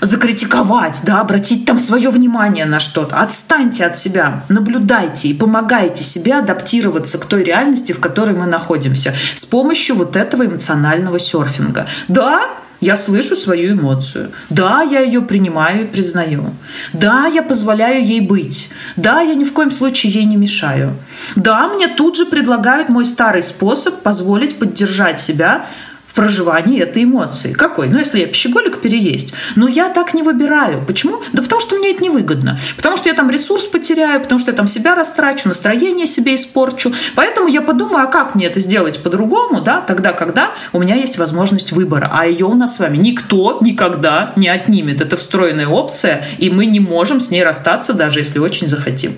[0.00, 3.16] закритиковать, да, обратить там свое внимание на что-то.
[3.16, 9.14] Отстаньте от себя, наблюдайте и помогайте себе адаптироваться к той реальности, в которой мы находимся
[9.34, 11.86] с помощью вот этого эмоционального серфинга.
[12.08, 14.32] Да, я слышу свою эмоцию.
[14.48, 16.54] Да, я ее принимаю и признаю.
[16.92, 18.70] Да, я позволяю ей быть.
[18.96, 20.94] Да, я ни в коем случае ей не мешаю.
[21.36, 25.66] Да, мне тут же предлагают мой старый способ позволить поддержать себя
[26.10, 27.52] в проживании этой эмоции.
[27.52, 27.88] Какой?
[27.88, 29.34] Ну, если я пищеголик, переесть.
[29.54, 30.84] Но я так не выбираю.
[30.84, 31.22] Почему?
[31.32, 32.58] Да потому что мне это невыгодно.
[32.76, 36.92] Потому что я там ресурс потеряю, потому что я там себя растрачу, настроение себе испорчу.
[37.14, 41.16] Поэтому я подумаю, а как мне это сделать по-другому, да, тогда, когда у меня есть
[41.16, 42.10] возможность выбора.
[42.12, 45.00] А ее у нас с вами никто никогда не отнимет.
[45.00, 49.14] Это встроенная опция, и мы не можем с ней расстаться, даже если очень захотим.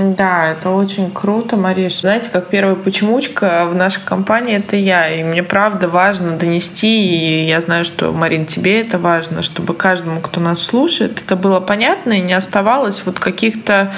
[0.00, 2.00] Да, это очень круто, Мариш.
[2.00, 5.10] Знаете, как первая почемучка в нашей компании это я.
[5.10, 10.20] И мне правда важно донести, и я знаю, что, Марин, тебе это важно, чтобы каждому,
[10.20, 13.92] кто нас слушает, это было понятно и не оставалось вот каких-то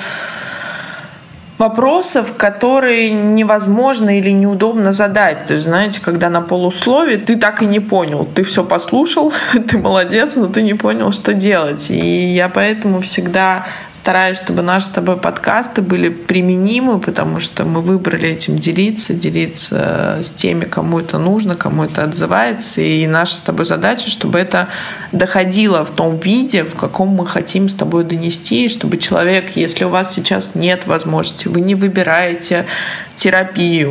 [1.58, 5.46] вопросов, которые невозможно или неудобно задать.
[5.46, 8.28] То есть, знаете, когда на полуслове ты так и не понял.
[8.34, 9.32] Ты все послушал,
[9.68, 11.90] ты молодец, но ты не понял, что делать.
[11.90, 13.66] И я поэтому всегда
[14.02, 20.18] стараюсь, чтобы наши с тобой подкасты были применимы, потому что мы выбрали этим делиться, делиться
[20.24, 22.80] с теми, кому это нужно, кому это отзывается.
[22.80, 24.66] И наша с тобой задача, чтобы это
[25.12, 29.88] доходило в том виде, в каком мы хотим с тобой донести, чтобы человек, если у
[29.88, 32.66] вас сейчас нет возможности, вы не выбираете
[33.14, 33.90] терапию,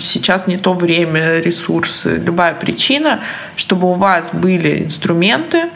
[0.00, 3.20] сейчас не то время, ресурсы, любая причина,
[3.56, 5.68] чтобы у вас были инструменты,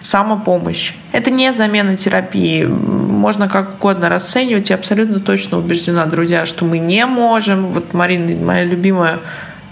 [0.00, 0.94] самопомощь.
[1.12, 2.64] Это не замена терапии.
[2.64, 4.70] Можно как угодно расценивать.
[4.70, 7.66] Я абсолютно точно убеждена, друзья, что мы не можем.
[7.68, 9.18] Вот, Марина, моя любимая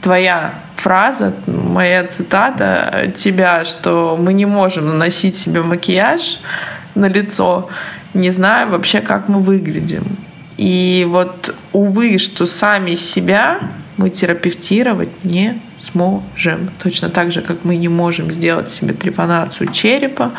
[0.03, 6.39] твоя фраза, моя цитата тебя, что мы не можем наносить себе макияж
[6.95, 7.69] на лицо,
[8.19, 10.05] не зная вообще, как мы выглядим.
[10.57, 13.61] И вот, увы, что сами себя
[13.97, 16.71] мы терапевтировать не сможем.
[16.83, 20.33] Точно так же, как мы не можем сделать себе трепанацию черепа,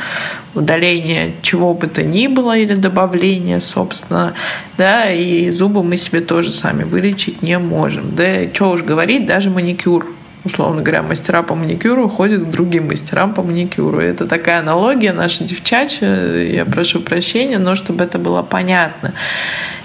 [0.54, 4.34] удаление чего бы то ни было или добавление, собственно,
[4.78, 8.16] да, и зубы мы себе тоже сами вылечить не можем.
[8.16, 10.06] Да, что уж говорить, даже маникюр
[10.44, 14.00] условно говоря, мастера по маникюру ходят к другим мастерам по маникюру.
[14.00, 16.08] Это такая аналогия наша девчачья,
[16.44, 19.14] я прошу прощения, но чтобы это было понятно.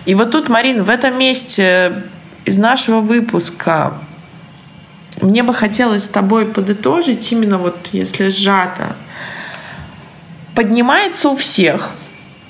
[0.07, 2.05] И вот тут, Марин, в этом месте
[2.45, 3.95] из нашего выпуска
[5.21, 8.97] мне бы хотелось с тобой подытожить, именно вот если сжато,
[10.55, 11.91] поднимается у всех–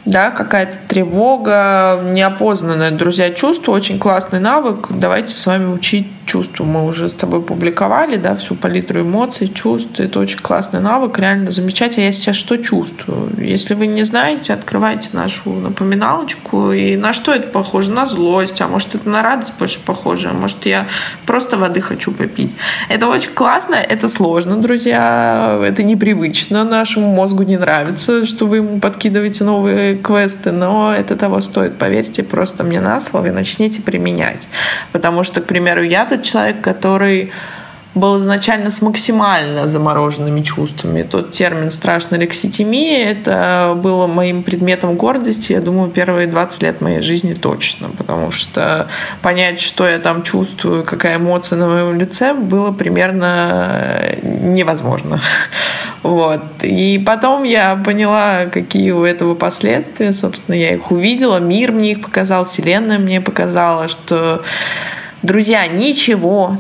[0.04, 4.88] да, какая-то тревога, неопознанное, друзья, чувство, очень классный навык.
[4.90, 6.64] Давайте с вами учить чувству.
[6.64, 9.98] Мы уже с тобой публиковали, да, всю палитру эмоций, чувств.
[9.98, 13.30] Это очень классный навык, реально замечать, а я сейчас что чувствую.
[13.38, 16.72] Если вы не знаете, открывайте нашу напоминалочку.
[16.72, 17.90] И на что это похоже?
[17.90, 20.86] На злость, а может это на радость больше похоже, а может я
[21.26, 22.54] просто воды хочу попить.
[22.88, 28.80] Это очень классно, это сложно, друзья, это непривычно, нашему мозгу не нравится, что вы ему
[28.80, 31.78] подкидываете новые квесты, но это того стоит.
[31.78, 34.48] Поверьте просто мне на слово и начните применять.
[34.92, 37.32] Потому что, к примеру, я тот человек, который
[37.94, 41.02] был изначально с максимально замороженными чувствами.
[41.02, 47.02] Тот термин «страшная лекситимия»— это было моим предметом гордости, я думаю, первые 20 лет моей
[47.02, 48.88] жизни точно, потому что
[49.22, 55.20] понять, что я там чувствую, какая эмоция на моем лице, было примерно невозможно.
[56.02, 56.42] Вот.
[56.62, 60.12] И потом я поняла, какие у этого последствия.
[60.12, 64.42] Собственно, я их увидела, мир мне их показал, вселенная мне показала, что,
[65.22, 66.58] друзья, ничего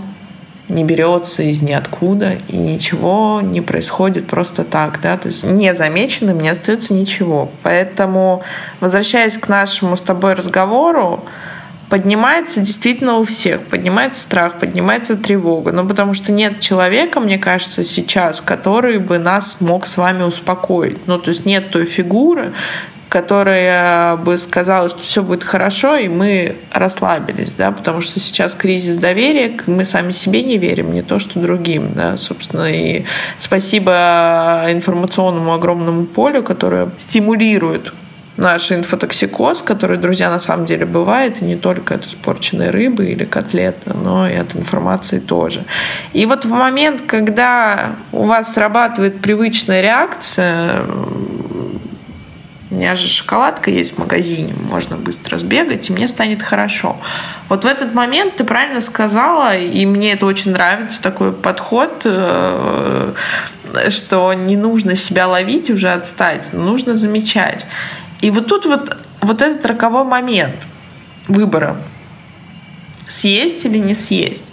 [0.68, 6.48] не берется из ниоткуда, и ничего не происходит просто так, да, то есть незамеченным не
[6.48, 7.50] остается ничего.
[7.62, 8.42] Поэтому,
[8.80, 11.24] возвращаясь к нашему с тобой разговору,
[11.90, 17.84] поднимается действительно у всех, поднимается страх, поднимается тревога, ну потому что нет человека, мне кажется,
[17.84, 21.06] сейчас, который бы нас мог с вами успокоить.
[21.06, 22.52] Ну то есть нет той фигуры,
[23.14, 28.96] которая бы сказала, что все будет хорошо, и мы расслабились, да, потому что сейчас кризис
[28.96, 33.04] доверия, мы сами себе не верим, не то что другим, да, собственно, и
[33.38, 37.92] спасибо информационному огромному полю, которое стимулирует
[38.36, 43.24] наш инфотоксикоз, который, друзья, на самом деле бывает, и не только от испорченной рыбы или
[43.24, 45.62] котлеты, но и от информации тоже.
[46.12, 50.82] И вот в момент, когда у вас срабатывает привычная реакция,
[52.74, 56.96] у меня же шоколадка есть в магазине, можно быстро сбегать, и мне станет хорошо.
[57.48, 63.14] Вот в этот момент ты правильно сказала, и мне это очень нравится, такой подход, э,
[63.90, 67.64] что не нужно себя ловить уже отстать, нужно замечать.
[68.20, 70.66] И вот тут вот, вот этот роковой момент
[71.28, 71.76] выбора,
[73.06, 74.44] съесть или не съесть.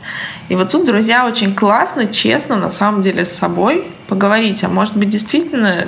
[0.50, 4.64] И вот тут, друзья, очень классно, честно, на самом деле, с собой поговорить.
[4.64, 5.88] А может быть, действительно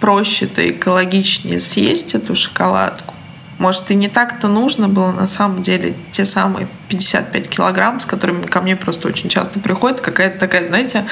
[0.00, 3.14] проще-то экологичнее съесть эту шоколадку.
[3.58, 8.46] Может, и не так-то нужно было на самом деле те самые 55 килограмм, с которыми
[8.46, 11.04] ко мне просто очень часто приходит какая-то такая, знаете,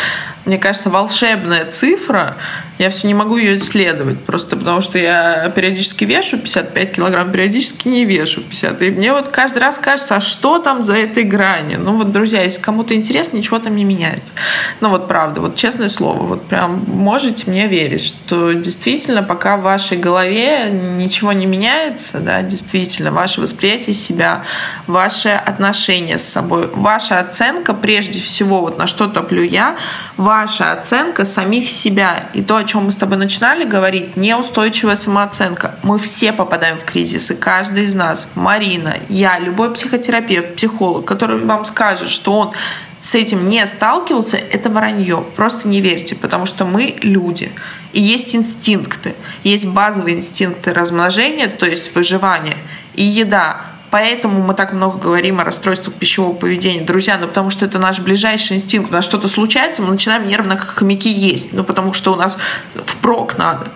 [0.44, 2.36] мне кажется, волшебная цифра.
[2.78, 7.88] Я все не могу ее исследовать, просто потому что я периодически вешу 55 килограмм, периодически
[7.88, 8.82] не вешу 50.
[8.82, 11.78] И мне вот каждый раз кажется, а что там за этой гранью?
[11.80, 14.32] Ну вот, друзья, если кому-то интересно, ничего там не меняется.
[14.80, 19.62] Ну вот правда, вот честное слово, вот прям можете мне верить, что действительно пока в
[19.62, 24.42] вашей голове ничего не меняется, да, действительно, ваше восприятие себя,
[24.86, 26.68] ваше отношение отношения с собой.
[26.74, 29.76] Ваша оценка, прежде всего, вот на что топлю я,
[30.18, 32.26] ваша оценка самих себя.
[32.34, 35.76] И то, о чем мы с тобой начинали говорить, неустойчивая самооценка.
[35.82, 38.28] Мы все попадаем в кризисы, каждый из нас.
[38.34, 42.52] Марина, я, любой психотерапевт, психолог, который вам скажет, что он
[43.00, 45.24] с этим не сталкивался, это вранье.
[45.34, 47.50] Просто не верьте, потому что мы люди.
[47.94, 49.14] И есть инстинкты.
[49.44, 52.58] Есть базовые инстинкты размножения, то есть выживания,
[52.94, 53.73] и еда.
[53.94, 56.80] Поэтому мы так много говорим о расстройствах пищевого поведения.
[56.80, 58.90] Друзья, ну потому что это наш ближайший инстинкт.
[58.90, 61.52] У нас что-то случается, мы начинаем нервно как хомяки есть.
[61.52, 62.36] Ну потому что у нас
[62.84, 63.68] впрок надо.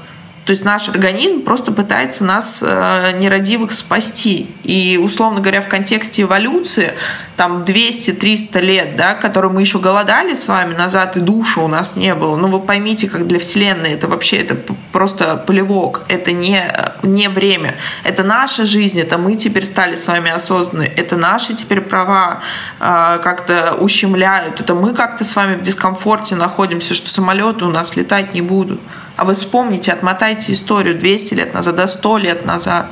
[0.49, 4.51] То есть наш организм просто пытается нас э, нерадивых спасти.
[4.62, 6.94] И, условно говоря, в контексте эволюции,
[7.36, 11.96] там 200-300 лет, да, которые мы еще голодали с вами назад, и души у нас
[11.96, 12.36] не было.
[12.36, 14.57] Ну, вы поймите, как для Вселенной это вообще это
[14.90, 16.62] просто плевок, это не,
[17.03, 17.74] не время.
[18.03, 22.40] Это наша жизнь, это мы теперь стали с вами осознанны, это наши теперь права
[22.80, 27.96] э, как-то ущемляют, это мы как-то с вами в дискомфорте находимся, что самолеты у нас
[27.96, 28.80] летать не будут.
[29.19, 32.87] А вы вспомните, отмотайте историю 200 лет назад, до 100 лет назад.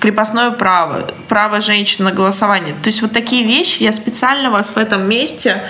[0.00, 2.74] Крепостное право, право женщин на голосование.
[2.82, 5.64] То есть вот такие вещи я специально вас в этом месте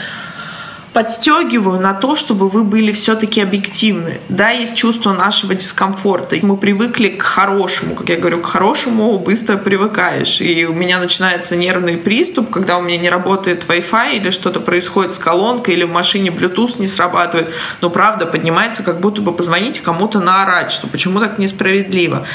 [0.96, 4.18] подстегиваю на то, чтобы вы были все-таки объективны.
[4.30, 6.36] Да, есть чувство нашего дискомфорта.
[6.40, 7.94] Мы привыкли к хорошему.
[7.94, 10.40] Как я говорю, к хорошему быстро привыкаешь.
[10.40, 15.14] И у меня начинается нервный приступ, когда у меня не работает Wi-Fi или что-то происходит
[15.14, 17.50] с колонкой, или в машине Bluetooth не срабатывает.
[17.82, 22.26] Но правда поднимается, как будто бы позвонить кому-то наорать, что почему так несправедливо.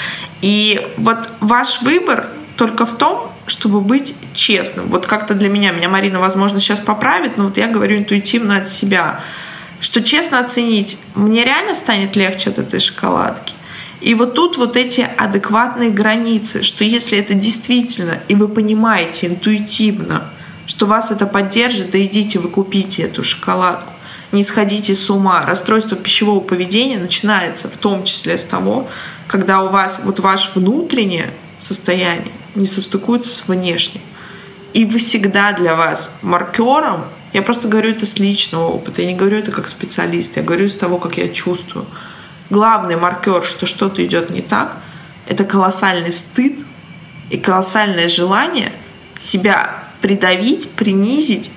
[0.43, 2.28] И вот ваш выбор
[2.62, 4.86] только в том, чтобы быть честным.
[4.89, 8.70] Вот как-то для меня, меня Марина, возможно, сейчас поправит, но вот я говорю интуитивно от
[8.70, 9.22] себя,
[9.80, 13.55] что честно оценить, мне реально станет легче от этой шоколадки.
[13.99, 20.26] И вот тут вот эти адекватные границы, что если это действительно, и вы понимаете интуитивно,
[20.68, 23.91] что вас это поддержит, да идите, вы купите эту шоколадку.
[24.32, 25.41] Не сходите с ума.
[25.47, 28.88] Расстройство пищевого поведения начинается в том числе с того,
[29.28, 34.01] когда у вас вот ваше внутреннее состояние не состыкуется с внешним.
[34.74, 39.18] И вы всегда для вас маркером, я просто говорю это с личного опыта, я не
[39.18, 41.86] говорю это как специалист, я говорю из того, как я чувствую.
[42.49, 44.78] Главный маркер, что что-то идет не так,
[45.28, 46.59] это колоссальный стыд
[47.30, 48.74] и колоссальное желание
[49.18, 51.51] себя придавить, принизить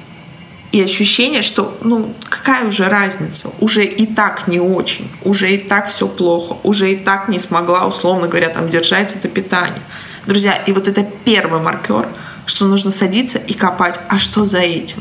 [0.75, 3.53] И ощущение, что, ну, какая уже разница?
[3.61, 7.87] Уже и так не очень, уже и так все плохо, уже и так не смогла,
[7.87, 9.83] условно говоря, там держать это питание.
[10.27, 12.09] Друзья, и вот это первый маркер,
[12.45, 14.97] что нужно садиться и копать, а что за этим?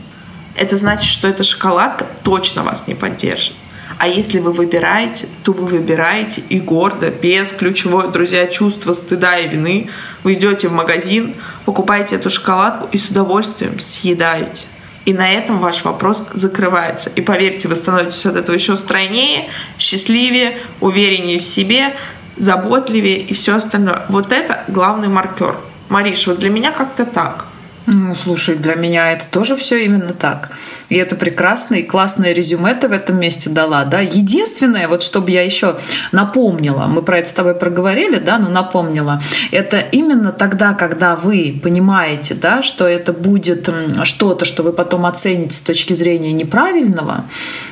[0.55, 3.55] Это значит, что эта шоколадка точно вас не поддержит.
[3.97, 9.47] А если вы выбираете, то вы выбираете и гордо, без ключевого, друзья, чувства стыда и
[9.47, 9.89] вины.
[10.21, 11.34] Вы идете в магазин,
[11.65, 14.67] покупаете эту шоколадку и с удовольствием съедаете.
[15.05, 17.09] И на этом ваш вопрос закрывается.
[17.09, 21.95] И поверьте, вы становитесь от этого еще стройнее, счастливее, увереннее в себе,
[22.37, 24.05] заботливее и все остальное.
[24.09, 25.57] Вот это главный маркер.
[25.89, 27.47] Мариш, вот для меня как-то так.
[27.86, 30.51] Ну, слушай, для меня это тоже все именно так.
[30.88, 33.99] И это прекрасно, и классное резюме ты в этом месте дала, да.
[33.99, 35.77] Единственное, вот чтобы я еще
[36.11, 39.21] напомнила, мы про это с тобой проговорили, да, но напомнила,
[39.51, 43.69] это именно тогда, когда вы понимаете, да, что это будет
[44.03, 47.25] что-то, что вы потом оцените с точки зрения неправильного,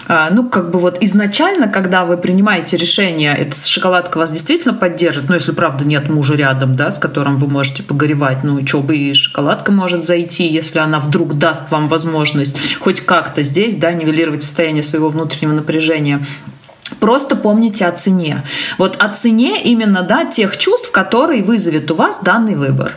[0.07, 5.29] а, ну, как бы вот изначально, когда вы принимаете решение, эта шоколадка вас действительно поддержит,
[5.29, 8.97] ну, если правда нет мужа рядом, да, с которым вы можете погоревать, ну, что бы
[8.97, 14.43] и шоколадка может зайти, если она вдруг даст вам возможность хоть как-то здесь, да, нивелировать
[14.43, 16.23] состояние своего внутреннего напряжения.
[16.99, 18.43] Просто помните о цене.
[18.77, 22.93] Вот о цене именно да, тех чувств, которые вызовет у вас данный выбор.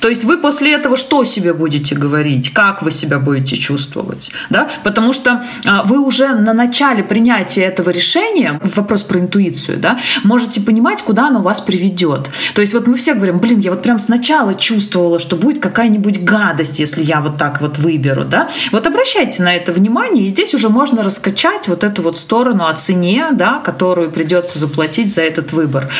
[0.00, 4.68] То есть вы после этого что себе будете говорить, как вы себя будете чувствовать, да?
[4.84, 10.60] Потому что а, вы уже на начале принятия этого решения, вопрос про интуицию, да, можете
[10.60, 12.28] понимать, куда оно вас приведет.
[12.54, 16.22] То есть вот мы все говорим, блин, я вот прям сначала чувствовала, что будет какая-нибудь
[16.22, 18.48] гадость, если я вот так вот выберу, да?
[18.72, 22.74] Вот обращайте на это внимание, и здесь уже можно раскачать вот эту вот сторону о
[22.74, 25.90] цене, да, которую придется заплатить за этот выбор.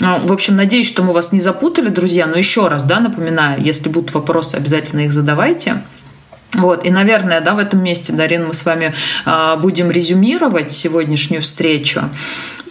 [0.00, 3.23] Ну, в общем, надеюсь, что мы вас не запутали, друзья, но еще раз, да, напоминаю,
[3.24, 5.82] напоминаю, если будут вопросы, обязательно их задавайте.
[6.54, 8.94] Вот, и, наверное, да, в этом месте, Дарин, мы с вами
[9.26, 12.02] э, будем резюмировать сегодняшнюю встречу.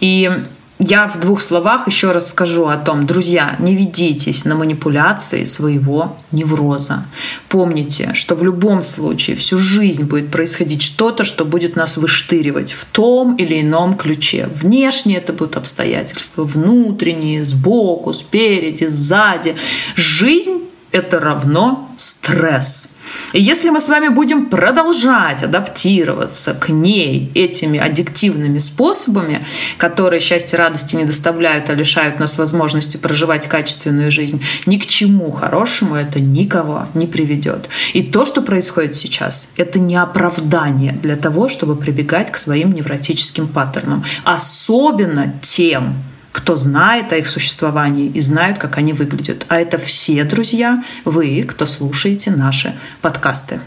[0.00, 0.30] И
[0.78, 6.16] я в двух словах еще раз скажу о том, друзья, не ведитесь на манипуляции своего
[6.32, 7.06] невроза.
[7.48, 12.84] Помните, что в любом случае всю жизнь будет происходить что-то, что будет нас выштыривать в
[12.86, 14.48] том или ином ключе.
[14.52, 19.54] Внешне это будут обстоятельства, внутренние, сбоку, спереди, сзади.
[19.94, 22.93] Жизнь— это равно стресс.
[23.32, 29.46] И если мы с вами будем продолжать адаптироваться к ней этими аддиктивными способами,
[29.76, 35.30] которые счастья радости не доставляют, а лишают нас возможности проживать качественную жизнь, ни к чему
[35.30, 37.68] хорошему это никого не приведет.
[37.92, 43.48] И то, что происходит сейчас, это не оправдание для того, чтобы прибегать к своим невротическим
[43.48, 44.04] паттернам.
[44.24, 45.96] Особенно тем,
[46.34, 49.46] кто знает о их существовании и знают, как они выглядят.
[49.48, 53.60] А это все, друзья, вы, кто слушаете наши подкасты.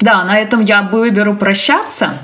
[0.00, 2.14] Да, на этом я выберу прощаться.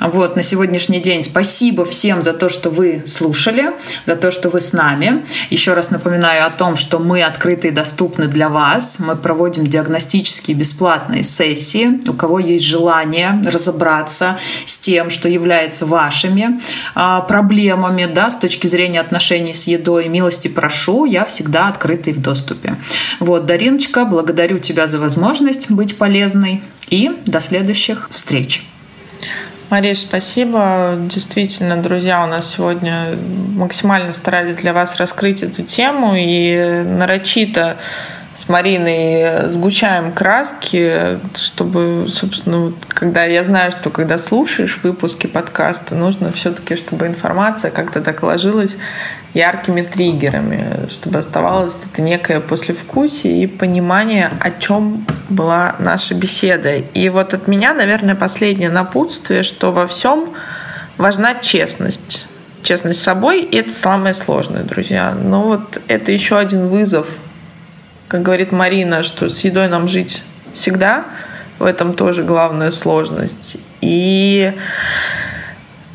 [0.00, 3.72] Вот, на сегодняшний день спасибо всем за то, что вы слушали,
[4.06, 5.24] за то, что вы с нами.
[5.50, 8.98] Еще раз напоминаю о том, что мы открыты и доступны для вас.
[9.00, 12.08] Мы проводим диагностические бесплатные сессии.
[12.08, 16.60] У кого есть желание разобраться с тем, что является вашими
[16.94, 22.12] а, проблемами да, с точки зрения отношений с едой, милости прошу, я всегда открыта и
[22.12, 22.76] в доступе.
[23.18, 28.64] Вот, Дариночка, благодарю тебя за возможность быть полезной и до следующих встреч.
[29.70, 30.94] Мариш, спасибо.
[30.96, 33.14] Действительно, друзья, у нас сегодня
[33.54, 37.76] максимально старались для вас раскрыть эту тему и нарочито
[38.48, 46.32] с Мариной сгущаем краски, чтобы, собственно, когда я знаю, что когда слушаешь выпуски подкаста, нужно
[46.32, 48.78] все-таки, чтобы информация как-то так ложилась
[49.34, 56.76] яркими триггерами, чтобы оставалось это некое послевкусие и понимание, о чем была наша беседа.
[56.76, 60.32] И вот от меня, наверное, последнее напутствие, что во всем
[60.96, 62.26] важна честность.
[62.62, 65.12] Честность с собой– это самое сложное, друзья.
[65.12, 67.08] Но вот это еще один вызов
[68.08, 71.04] как говорит Марина, что с едой нам жить всегда,
[71.58, 73.58] в этом тоже главная сложность.
[73.80, 74.52] И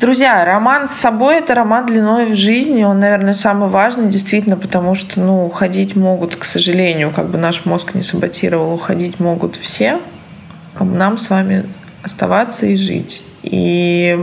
[0.00, 2.84] Друзья, роман с собой– это роман длиной в жизни.
[2.84, 7.64] Он, наверное, самый важный, действительно, потому что, ну, уходить могут, к сожалению, как бы наш
[7.64, 10.00] мозг не саботировал, уходить могут все.
[10.78, 11.64] Нам с вами
[12.02, 13.24] оставаться и жить.
[13.44, 14.18] И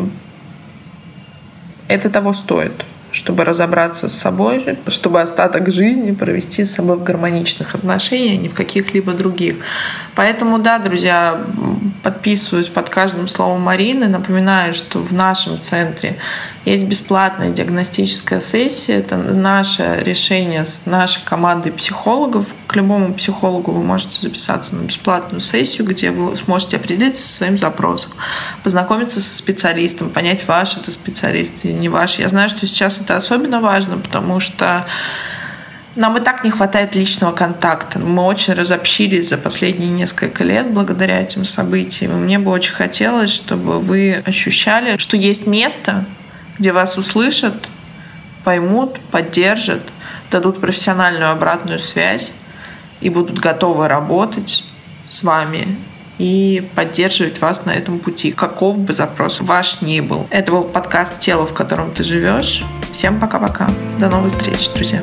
[1.88, 7.76] это того стоит чтобы разобраться с собой, чтобы остаток жизни провести с собой в гармоничных
[7.76, 9.56] отношениях, а не в каких-либо других.
[10.16, 11.42] Поэтому, да, друзья,
[12.04, 14.08] подписываюсь под каждым словом Марины.
[14.08, 16.18] Напоминаю, что в нашем центре
[16.64, 19.00] Есть бесплатная диагностическая сессия.
[19.00, 22.50] Это наше решение с нашей командой психологов.
[22.68, 27.58] К любому психологу вы можете записаться на бесплатную сессию, где вы сможете определиться со своим
[27.58, 28.12] запросом,
[28.64, 32.20] познакомиться со специалистом, понять, ваш это специалист или не ваш.
[32.20, 34.86] Я знаю, что сейчас это особенно важно, потому что
[35.96, 37.98] нам и так не хватает личного контакта.
[37.98, 42.12] Мы очень разобщились за последние несколько лет благодаря этим событиям.
[42.12, 46.06] И мне бы очень хотелось, чтобы вы ощущали, что есть место,
[46.62, 47.56] где вас услышат,
[48.44, 49.82] поймут, поддержат,
[50.30, 52.32] дадут профессиональную обратную связь
[53.02, 54.64] и будут готовы работать
[55.08, 55.76] с вами
[56.20, 60.28] и поддерживать вас на этом пути, каков бы запрос ваш ни был.
[60.30, 62.64] Это был подкаст «Тело, в котором ты живешь».
[62.94, 63.68] Всем пока-пока.
[64.00, 65.02] До новых встреч, друзья.